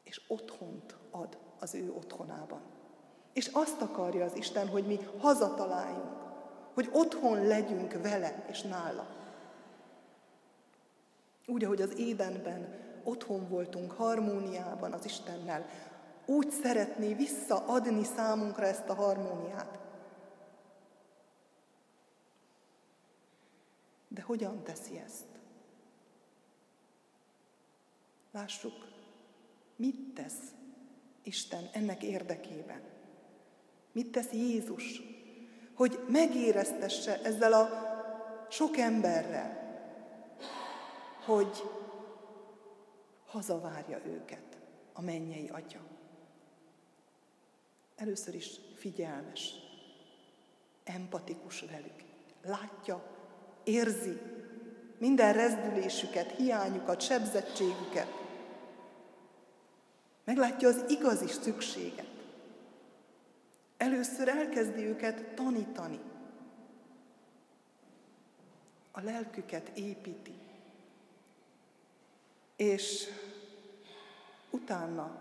[0.03, 2.77] és otthont ad az ő otthonában.
[3.39, 6.17] És azt akarja az Isten, hogy mi hazataláljunk,
[6.75, 9.07] hogy otthon legyünk vele és nála.
[11.47, 15.67] Úgy, ahogy az édenben otthon voltunk, harmóniában az Istennel,
[16.27, 19.79] úgy szeretné visszaadni számunkra ezt a harmóniát.
[24.09, 25.27] De hogyan teszi ezt?
[28.33, 28.89] Lássuk,
[29.77, 30.41] mit tesz
[31.23, 32.97] Isten ennek érdekében.
[33.99, 35.03] Mit tesz Jézus,
[35.75, 37.69] hogy megéreztesse ezzel a
[38.51, 39.81] sok emberrel,
[41.25, 41.63] hogy
[43.27, 44.59] hazavárja őket
[44.93, 45.79] a mennyei atya.
[47.97, 49.53] Először is figyelmes,
[50.85, 52.05] empatikus velük.
[52.43, 53.03] Látja,
[53.65, 54.21] érzi
[54.99, 58.09] minden rezdülésüket, hiányukat, sebzettségüket.
[60.25, 62.18] Meglátja az igazi szükséget.
[63.79, 66.01] Először elkezdi őket tanítani.
[68.93, 70.35] A lelküket építi.
[72.57, 73.07] És
[74.51, 75.21] utána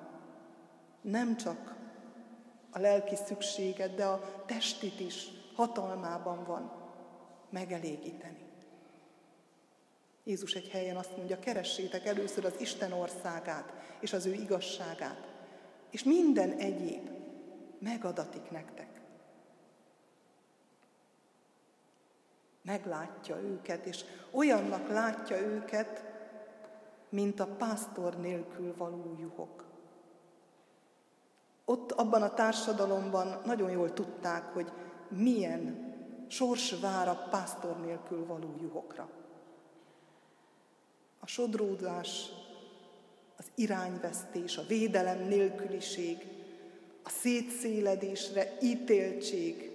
[1.01, 1.75] nem csak
[2.71, 6.71] a lelki szükséget, de a testit is hatalmában van
[7.49, 8.45] megelégíteni.
[10.23, 15.27] Jézus egy helyen azt mondja, keressétek először az Isten országát és az ő igazságát,
[15.89, 17.16] és minden egyéb
[17.79, 19.01] megadatik nektek.
[22.61, 26.05] Meglátja őket, és olyannak látja őket,
[27.09, 29.65] mint a pásztor nélkül való juhok.
[31.65, 34.71] Ott abban a társadalomban nagyon jól tudták, hogy
[35.09, 35.95] milyen
[36.27, 39.09] sors vár a pásztor nélkül való juhokra.
[41.19, 42.29] A sodródás,
[43.37, 46.36] az irányvesztés, a védelem nélküliség,
[47.07, 49.71] a szétszéledésre ítéltség,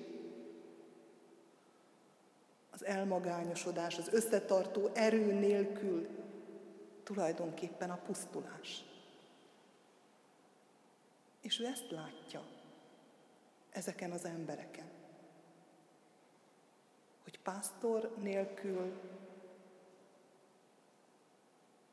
[2.70, 6.09] az elmagányosodás, az összetartó erő nélkül
[7.03, 8.85] tulajdonképpen a pusztulás.
[11.41, 12.43] És ő ezt látja
[13.70, 14.91] ezeken az embereken,
[17.22, 19.01] hogy pásztor nélkül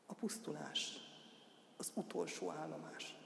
[0.06, 0.92] a pusztulás,
[1.76, 3.19] az utolsó állomás.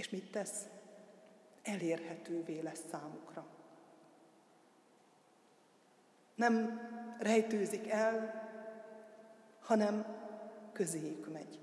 [0.00, 0.66] És mit tesz?
[1.62, 3.46] Elérhetővé lesz számukra.
[6.34, 6.80] Nem
[7.18, 8.42] rejtőzik el,
[9.60, 10.06] hanem
[10.72, 11.58] közéjük megy.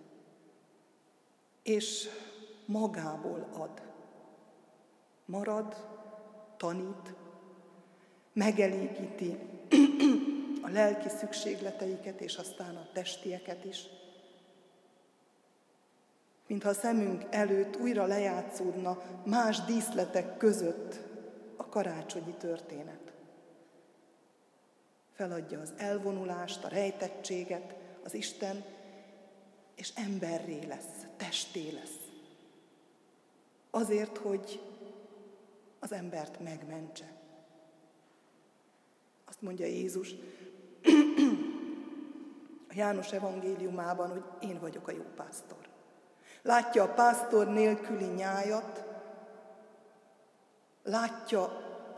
[1.63, 2.09] És
[2.65, 3.81] magából ad.
[5.25, 5.75] Marad,
[6.57, 7.13] tanít,
[8.33, 9.37] megelégíti
[10.67, 13.85] a lelki szükségleteiket, és aztán a testieket is.
[16.47, 20.99] Mintha a szemünk előtt újra lejátszódna más díszletek között
[21.55, 23.13] a karácsonyi történet.
[25.13, 28.63] Feladja az elvonulást, a rejtettséget, az Isten,
[29.75, 31.97] és emberré lesz, testé lesz.
[33.69, 34.61] Azért, hogy
[35.79, 37.11] az embert megmentse.
[39.25, 40.15] Azt mondja Jézus
[42.69, 45.76] a János evangéliumában, hogy én vagyok a jó pásztor.
[46.47, 48.85] Látja a pásztor nélküli nyájat,
[50.83, 51.43] látja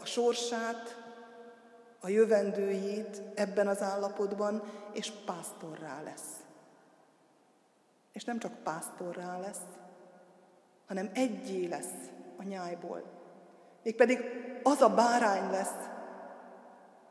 [0.02, 0.98] a sorsát,
[2.00, 6.44] a jövendőjét ebben az állapotban, és pásztorrá lesz.
[8.12, 9.66] És nem csak pásztorrá lesz,
[10.88, 13.04] hanem egyé lesz a nyájból.
[13.84, 14.20] Mégpedig
[14.64, 15.90] az a bárány lesz,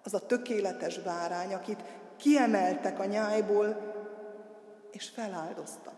[0.05, 1.83] az a tökéletes bárány, akit
[2.17, 3.95] kiemeltek a nyájból,
[4.91, 5.98] és feláldoztak.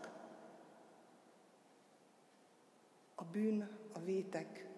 [3.20, 4.68] A bűn, a vétek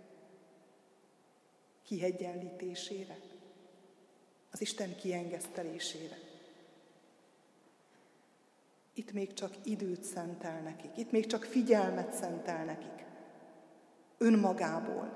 [1.82, 3.18] kiegyenlítésére,
[4.51, 6.18] az Isten kiengesztelésére.
[8.95, 13.05] Itt még csak időt szentel nekik, itt még csak figyelmet szentel nekik.
[14.18, 15.12] Önmagából,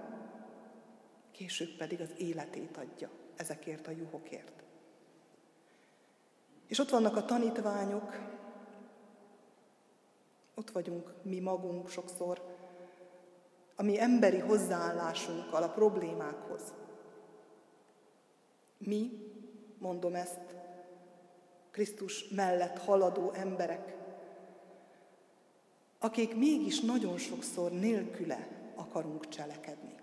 [1.31, 4.63] később pedig az életét adja ezekért a juhokért.
[6.67, 8.19] És ott vannak a tanítványok,
[10.55, 12.56] ott vagyunk mi magunk sokszor,
[13.77, 16.63] a mi emberi hozzáállásunkkal a problémákhoz.
[18.79, 19.11] Mi,
[19.79, 20.41] mondom ezt,
[21.71, 23.97] Krisztus mellett haladó emberek,
[25.99, 29.95] akik mégis nagyon sokszor nélküle akarunk cselekedni.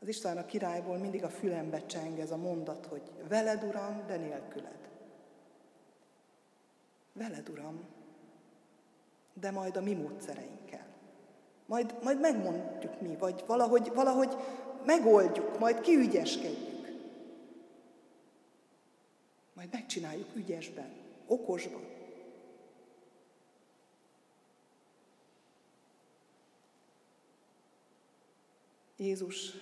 [0.00, 4.16] Az István a királyból mindig a fülembe cseng ez a mondat, hogy veled, Uram, de
[4.16, 4.88] nélküled.
[7.12, 7.88] Veled, Uram,
[9.40, 10.86] de majd a mi módszereinkkel.
[11.66, 14.36] Majd, majd megmondjuk mi, vagy valahogy, valahogy
[14.84, 16.88] megoldjuk, majd kiügyeskedjük.
[19.52, 20.92] Majd megcsináljuk ügyesben,
[21.26, 21.98] okosban.
[28.96, 29.52] Jézus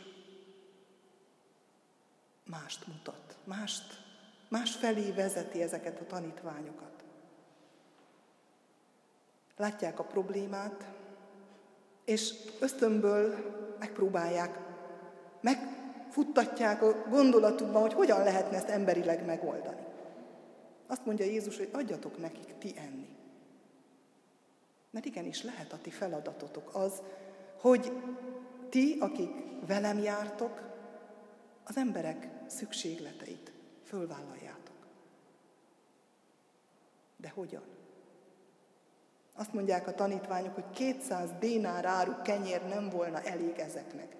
[2.44, 3.84] mást mutat, mást,
[4.48, 6.97] más felé vezeti ezeket a tanítványokat.
[9.58, 10.88] Látják a problémát,
[12.04, 13.34] és ösztönből
[13.78, 14.58] megpróbálják,
[15.40, 19.86] megfuttatják a gondolatukban, hogy hogyan lehetne ezt emberileg megoldani.
[20.86, 23.16] Azt mondja Jézus, hogy adjatok nekik ti enni.
[24.90, 27.02] Mert igenis lehet a ti feladatotok az,
[27.60, 27.92] hogy
[28.68, 29.30] ti, akik
[29.66, 30.62] velem jártok,
[31.64, 33.52] az emberek szükségleteit
[33.84, 34.76] fölvállaljátok.
[37.16, 37.77] De hogyan?
[39.38, 44.16] Azt mondják a tanítványok, hogy 200 dénár áru kenyér nem volna elég ezeknek.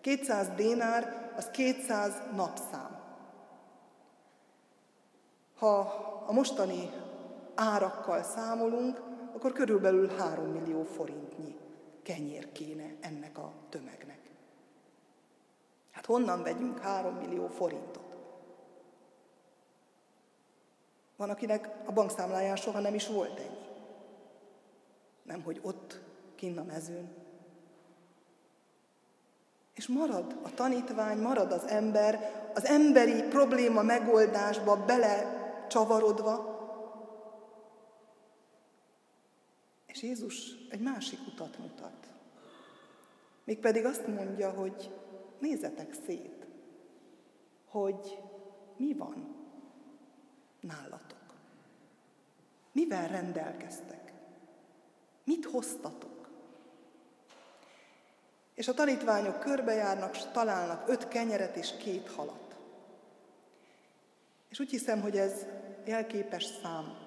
[0.00, 3.00] 200 dénár az 200 napszám.
[5.58, 5.78] Ha
[6.26, 6.90] a mostani
[7.54, 9.02] árakkal számolunk,
[9.34, 11.56] akkor körülbelül 3 millió forintnyi
[12.02, 14.20] kenyér kéne ennek a tömegnek.
[15.90, 18.16] Hát honnan vegyünk 3 millió forintot?
[21.16, 23.65] Van, akinek a bankszámláján soha nem is volt ennyi.
[25.26, 26.00] Nem, hogy ott,
[26.34, 27.08] kinn a mezőn.
[29.74, 36.54] És marad a tanítvány, marad az ember, az emberi probléma megoldásba bele csavarodva,
[39.86, 42.06] és Jézus egy másik utat mutat.
[43.44, 44.94] Mégpedig azt mondja, hogy
[45.38, 46.46] nézzetek szét,
[47.68, 48.22] hogy
[48.76, 49.36] mi van
[50.60, 51.34] nálatok.
[52.72, 54.12] Mivel rendelkeztek?
[55.26, 56.28] Mit hoztatok?
[58.54, 62.56] És a tanítványok körbejárnak, és találnak öt kenyeret és két halat.
[64.48, 65.46] És úgy hiszem, hogy ez
[65.84, 66.98] jelképes szám.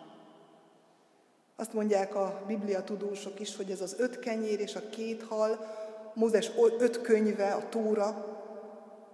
[1.55, 5.77] Azt mondják a Biblia tudósok is, hogy ez az öt kenyér és a két hal
[6.13, 8.37] Mózes öt könyve, a Tóra,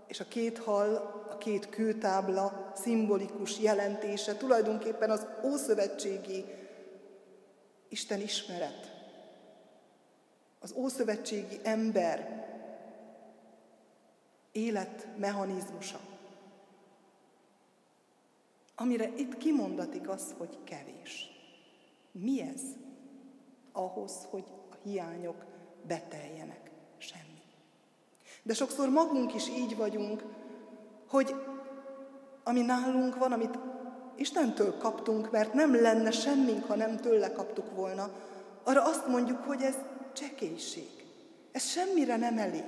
[0.07, 0.95] és a két hal,
[1.29, 6.45] a két kőtábla szimbolikus jelentése tulajdonképpen az ószövetségi
[7.89, 8.94] Isten ismeret.
[10.65, 12.45] Az ószövetségi ember
[14.51, 15.99] élet mechanizmusa,
[18.75, 21.29] amire itt kimondatik az, hogy kevés.
[22.11, 22.61] Mi ez
[23.71, 25.45] ahhoz, hogy a hiányok
[25.87, 26.71] beteljenek?
[26.97, 27.41] Semmi.
[28.43, 30.23] De sokszor magunk is így vagyunk,
[31.07, 31.35] hogy
[32.43, 33.59] ami nálunk van, amit
[34.15, 38.09] Istentől kaptunk, mert nem lenne semmink, ha nem tőle kaptuk volna,
[38.63, 39.75] arra azt mondjuk, hogy ez
[40.15, 40.89] csekélység.
[41.51, 42.63] Ez semmire nem elég.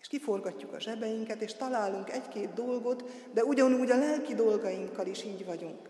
[0.00, 5.44] És kiforgatjuk a zsebeinket, és találunk egy-két dolgot, de ugyanúgy a lelki dolgainkkal is így
[5.44, 5.88] vagyunk.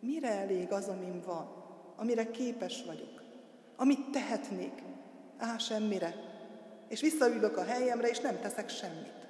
[0.00, 1.64] Mire elég az, amim van,
[1.96, 3.22] amire képes vagyok,
[3.76, 4.82] amit tehetnék?
[5.38, 6.14] Á, semmire.
[6.88, 9.28] És visszaülök a helyemre, és nem teszek semmit.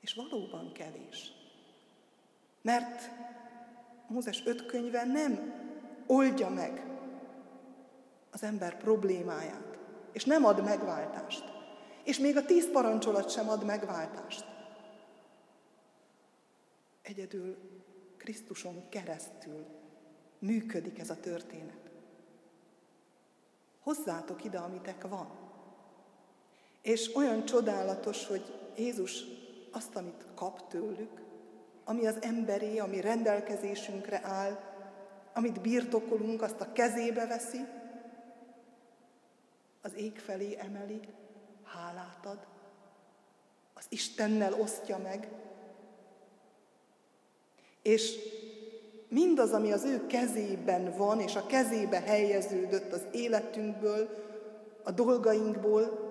[0.00, 1.32] És valóban kevés.
[2.62, 3.10] Mert
[4.08, 5.52] Mózes öt könyve nem
[6.06, 6.86] oldja meg
[8.30, 9.78] az ember problémáját,
[10.12, 11.44] és nem ad megváltást.
[12.04, 14.44] És még a tíz parancsolat sem ad megváltást.
[17.02, 17.56] Egyedül
[18.16, 19.66] Krisztuson keresztül
[20.38, 21.90] működik ez a történet.
[23.80, 25.28] Hozzátok ide, amitek van.
[26.82, 29.24] És olyan csodálatos, hogy Jézus
[29.70, 31.23] azt, amit kap tőlük,
[31.84, 34.58] ami az emberé, ami rendelkezésünkre áll,
[35.34, 37.64] amit birtokolunk, azt a kezébe veszi,
[39.82, 41.00] az ég felé emeli,
[41.62, 42.46] hálát ad,
[43.74, 45.28] az Istennel osztja meg,
[47.82, 48.16] és
[49.08, 54.08] mindaz, ami az ő kezében van, és a kezébe helyeződött az életünkből,
[54.82, 56.02] a dolgainkból,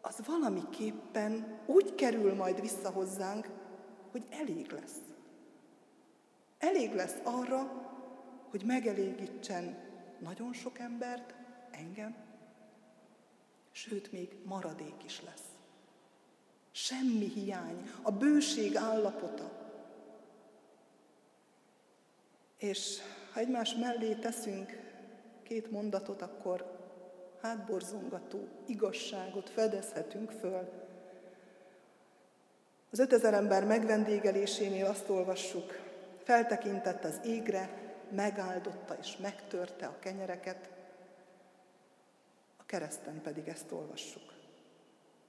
[0.00, 3.48] az valamiképpen úgy kerül majd vissza hozzánk,
[4.10, 5.00] hogy elég lesz.
[6.58, 7.88] Elég lesz arra,
[8.50, 9.76] hogy megelégítsen
[10.18, 11.34] nagyon sok embert,
[11.70, 12.16] engem,
[13.72, 15.48] sőt, még maradék is lesz.
[16.70, 19.50] Semmi hiány, a bőség állapota.
[22.56, 22.98] És
[23.32, 24.88] ha egymás mellé teszünk
[25.42, 26.78] két mondatot, akkor
[27.42, 30.88] hátborzongató igazságot fedezhetünk föl.
[32.90, 35.78] Az ötezer ember megvendégelésénél azt olvassuk,
[36.22, 40.70] feltekintett az égre, megáldotta és megtörte a kenyereket,
[42.56, 44.32] a kereszten pedig ezt olvassuk.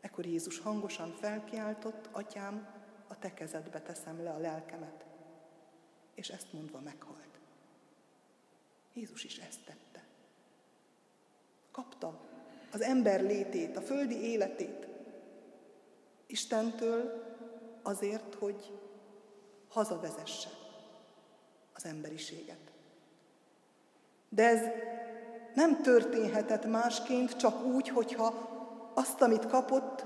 [0.01, 2.67] Ekkor Jézus hangosan felkiáltott, Atyám,
[3.07, 5.05] a te kezedbe teszem le a lelkemet.
[6.15, 7.39] És ezt mondva meghalt.
[8.93, 10.03] Jézus is ezt tette.
[11.71, 12.19] Kapta
[12.71, 14.87] az ember létét, a földi életét
[16.31, 17.23] Istentől
[17.83, 18.79] azért, hogy
[19.69, 20.49] hazavezesse
[21.73, 22.71] az emberiséget.
[24.29, 24.61] De ez
[25.53, 28.49] nem történhetett másként, csak úgy, hogyha
[28.93, 30.05] azt, amit kapott,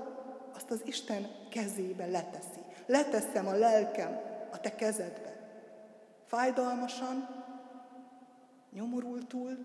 [0.54, 2.60] azt az Isten kezébe leteszi.
[2.86, 4.20] Leteszem a lelkem
[4.52, 5.34] a te kezedbe.
[6.26, 7.44] Fájdalmasan,
[8.72, 9.64] nyomorultul,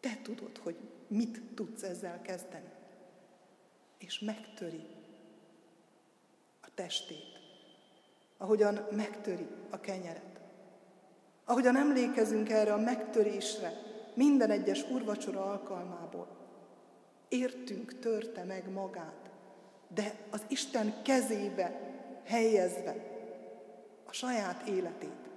[0.00, 0.76] te tudod, hogy
[1.06, 2.70] mit tudsz ezzel kezdeni.
[3.98, 4.86] És megtöri
[6.80, 7.40] testét,
[8.36, 10.40] ahogyan megtöri a kenyeret.
[11.44, 13.72] Ahogyan emlékezünk erre a megtörésre
[14.14, 16.28] minden egyes urvacsora alkalmából.
[17.28, 19.30] Értünk törte meg magát,
[19.94, 21.80] de az Isten kezébe
[22.24, 22.96] helyezve
[24.04, 25.30] a saját életét.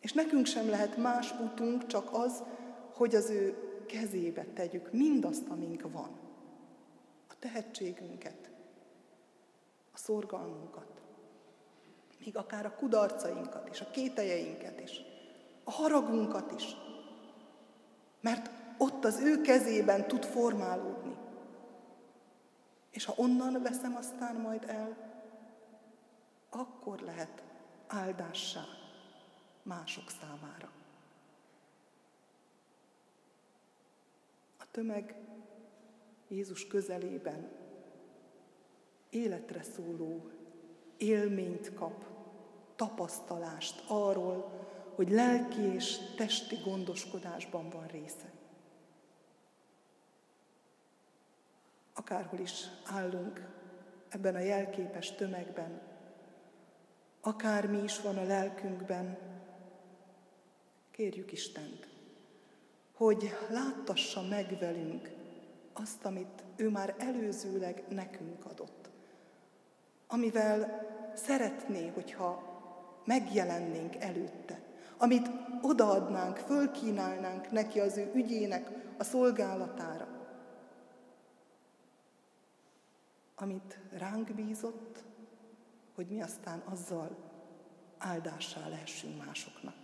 [0.00, 2.42] És nekünk sem lehet más utunk, csak az,
[2.92, 3.56] hogy az ő
[3.86, 6.18] kezébe tegyük mindazt, amink van.
[7.28, 8.51] A tehetségünket,
[9.92, 11.02] a szorgalmunkat,
[12.24, 15.00] még akár a kudarcainkat is, a kételjeinket is,
[15.64, 16.76] a haragunkat is.
[18.20, 21.16] Mert ott az ő kezében tud formálódni.
[22.90, 24.96] És ha onnan veszem aztán majd el,
[26.50, 27.42] akkor lehet
[27.86, 28.64] áldássá
[29.62, 30.70] mások számára.
[34.58, 35.16] A tömeg
[36.28, 37.61] Jézus közelében
[39.12, 40.30] életre szóló
[40.96, 42.04] élményt kap,
[42.76, 44.60] tapasztalást arról,
[44.94, 48.30] hogy lelki és testi gondoskodásban van része.
[51.94, 53.48] Akárhol is állunk
[54.08, 55.80] ebben a jelképes tömegben,
[57.20, 59.18] akármi is van a lelkünkben,
[60.90, 61.88] kérjük Istent,
[62.92, 65.10] hogy láttassa meg velünk
[65.72, 68.81] azt, amit ő már előzőleg nekünk adott,
[70.12, 72.50] amivel szeretné, hogyha
[73.04, 74.60] megjelennénk előtte,
[74.98, 75.30] amit
[75.62, 80.08] odaadnánk, fölkínálnánk neki az ő ügyének a szolgálatára,
[83.34, 85.04] amit ránk bízott,
[85.94, 87.16] hogy mi aztán azzal
[87.98, 89.74] áldássá lehessünk másoknak.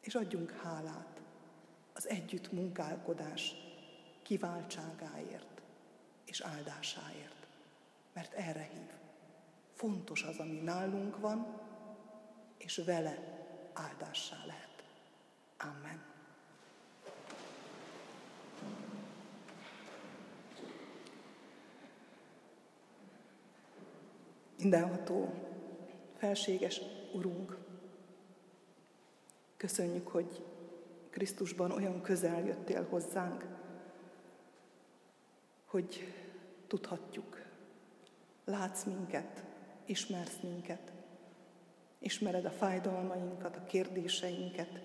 [0.00, 1.20] És adjunk hálát
[1.94, 3.54] az együtt munkálkodás
[4.22, 5.59] kiváltságáért
[6.30, 7.46] és áldásáért,
[8.12, 8.90] mert erre hív.
[9.74, 11.60] Fontos az, ami nálunk van,
[12.58, 13.18] és vele
[13.72, 14.84] áldássá lehet.
[15.58, 16.02] Amen.
[24.58, 25.34] Mindenható,
[26.16, 26.80] felséges
[27.12, 27.56] Urunk,
[29.56, 30.44] köszönjük, hogy
[31.10, 33.59] Krisztusban olyan közel jöttél hozzánk,
[35.70, 36.14] hogy
[36.66, 37.46] tudhatjuk,
[38.44, 39.44] látsz minket,
[39.84, 40.92] ismersz minket,
[41.98, 44.80] ismered a fájdalmainkat, a kérdéseinket,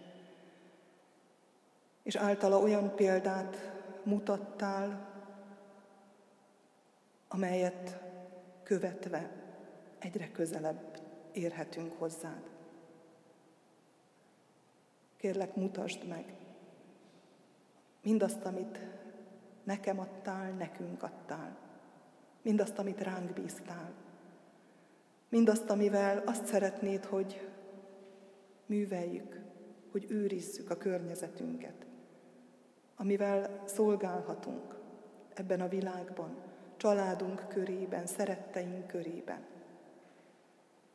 [2.04, 3.72] és általa olyan példát
[4.04, 5.14] mutattál,
[7.28, 8.00] amelyet
[8.64, 9.32] követve
[10.00, 12.50] egyre közelebb érhetünk hozzád.
[15.18, 16.34] Kérlek, mutasd meg
[18.02, 18.80] mindazt, amit
[19.66, 21.58] nekem adtál, nekünk adtál,
[22.42, 23.94] mindazt, amit ránk bíztál,
[25.30, 27.48] mindazt, amivel azt szeretnéd, hogy
[28.66, 29.42] műveljük,
[29.92, 31.86] hogy őrizzük a környezetünket,
[32.96, 34.76] amivel szolgálhatunk
[35.34, 36.36] ebben a világban,
[36.78, 39.46] családunk körében, szeretteink körében.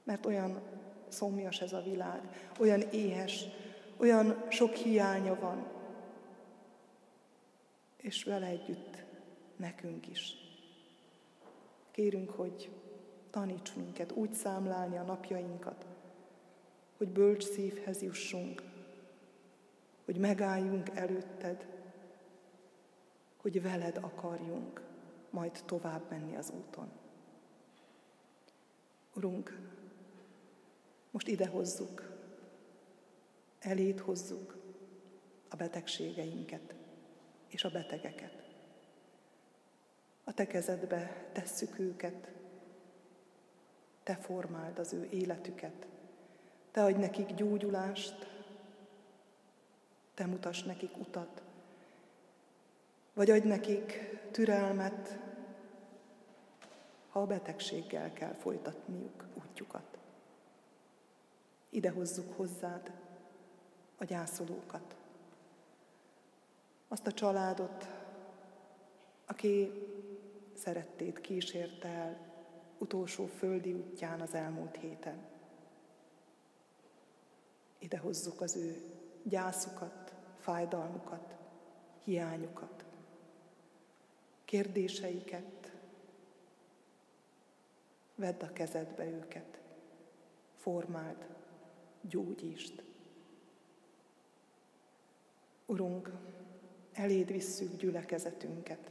[0.05, 0.61] Mert olyan
[1.09, 2.21] szomjas ez a világ,
[2.59, 3.47] olyan éhes,
[3.97, 5.67] olyan sok hiánya van,
[8.01, 9.05] és vele együtt
[9.57, 10.35] nekünk is.
[11.91, 12.71] Kérünk, hogy
[13.31, 15.87] taníts minket úgy számlálni a napjainkat,
[16.97, 18.63] hogy bölcs szívhez jussunk,
[20.05, 21.67] hogy megálljunk előtted,
[23.37, 24.83] hogy veled akarjunk
[25.31, 26.91] majd tovább menni az úton.
[29.15, 29.59] Urunk,
[31.11, 32.19] most ide hozzuk,
[33.59, 34.57] elét hozzuk
[35.49, 36.80] a betegségeinket
[37.51, 38.43] és a betegeket.
[40.25, 42.29] A te kezedbe tesszük őket,
[44.03, 45.87] te formáld az ő életüket,
[46.71, 48.29] te adj nekik gyógyulást,
[50.15, 51.43] te mutass nekik utat,
[53.13, 55.19] vagy adj nekik türelmet,
[57.09, 59.99] ha a betegséggel kell folytatniuk útjukat.
[61.71, 62.93] Ide hozzuk hozzád
[63.99, 64.97] a gyászolókat,
[66.93, 67.89] azt a családot,
[69.27, 69.73] aki
[70.55, 72.19] szerettét kísérte el
[72.79, 75.27] utolsó földi útján az elmúlt héten.
[77.79, 78.83] Ide hozzuk az ő
[79.23, 81.37] gyászukat, fájdalmukat,
[82.05, 82.85] hiányukat,
[84.45, 85.73] kérdéseiket,
[88.15, 89.61] vedd a kezedbe őket,
[90.57, 91.27] formáld,
[92.01, 92.83] gyógyítsd.
[95.67, 96.13] Urunk,
[97.01, 98.91] eléd visszük gyülekezetünket,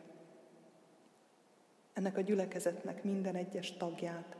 [1.94, 4.36] ennek a gyülekezetnek minden egyes tagját.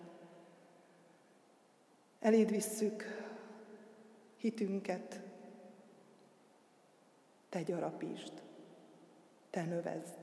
[2.20, 3.04] Eléd visszük
[4.38, 5.22] hitünket,
[7.50, 8.42] te gyarapítsd,
[9.50, 10.18] te növezd,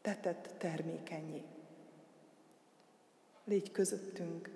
[0.00, 1.42] te tett termékenyé.
[3.44, 4.50] Légy közöttünk,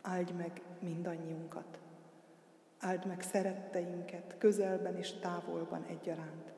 [0.00, 1.78] áldj meg mindannyiunkat.
[2.78, 6.57] Áld meg szeretteinket, közelben és távolban egyaránt.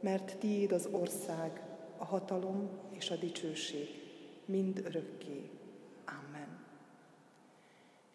[0.00, 1.62] mert tiéd az ország,
[1.98, 3.88] a hatalom és a dicsőség,
[4.44, 5.50] mind örökké.
[6.06, 6.58] Amen.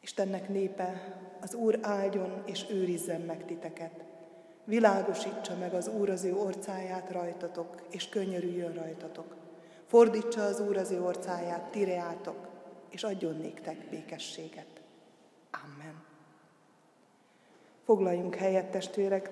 [0.02, 4.04] Istennek népe, az Úr áldjon és őrizzen meg titeket.
[4.66, 9.36] Világosítsa meg az Úr az ő orcáját rajtatok, és könyörüljön rajtatok.
[9.86, 12.48] Fordítsa az Úr az ő orcáját, tireátok,
[12.90, 14.82] és adjon néktek békességet.
[15.52, 16.04] Amen.
[17.84, 19.32] Foglaljunk helyet, testvérek,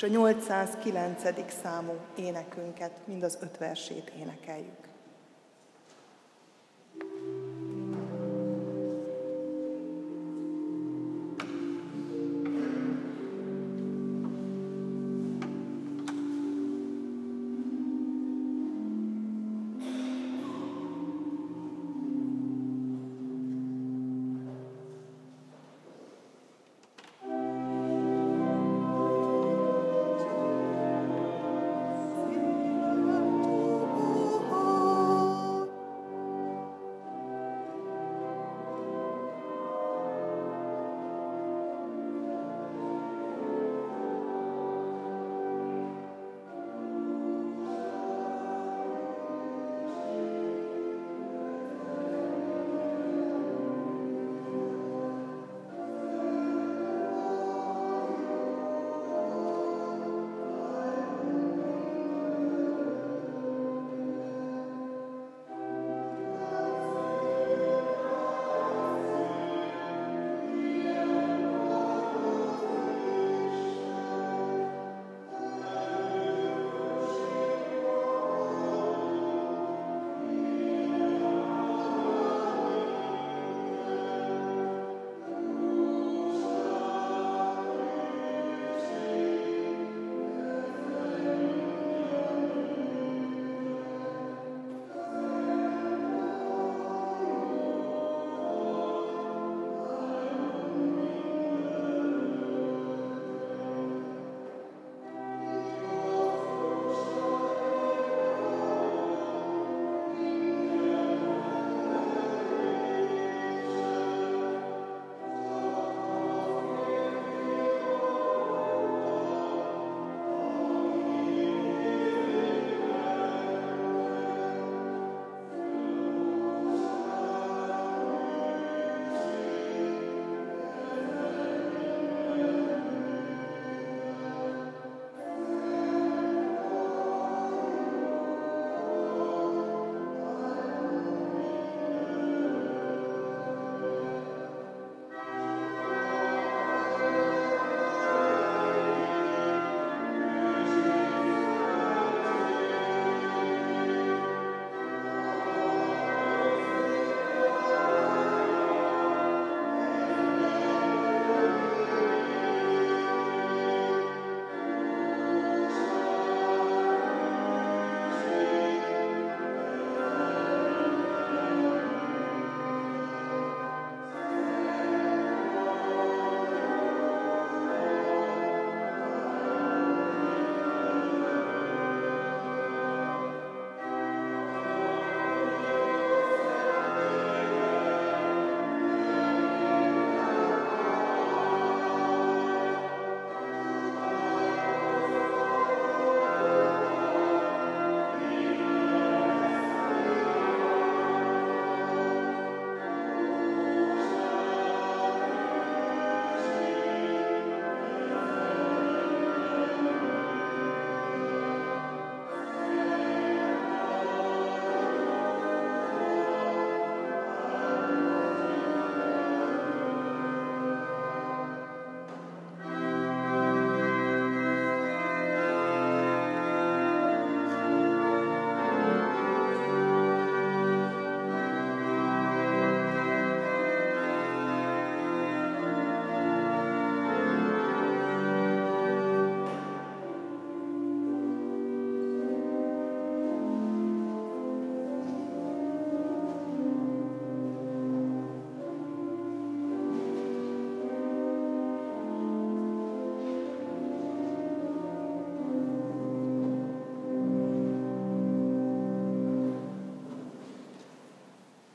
[0.00, 1.22] és a 809.
[1.62, 4.89] számú énekünket, mind az öt versét énekeljük.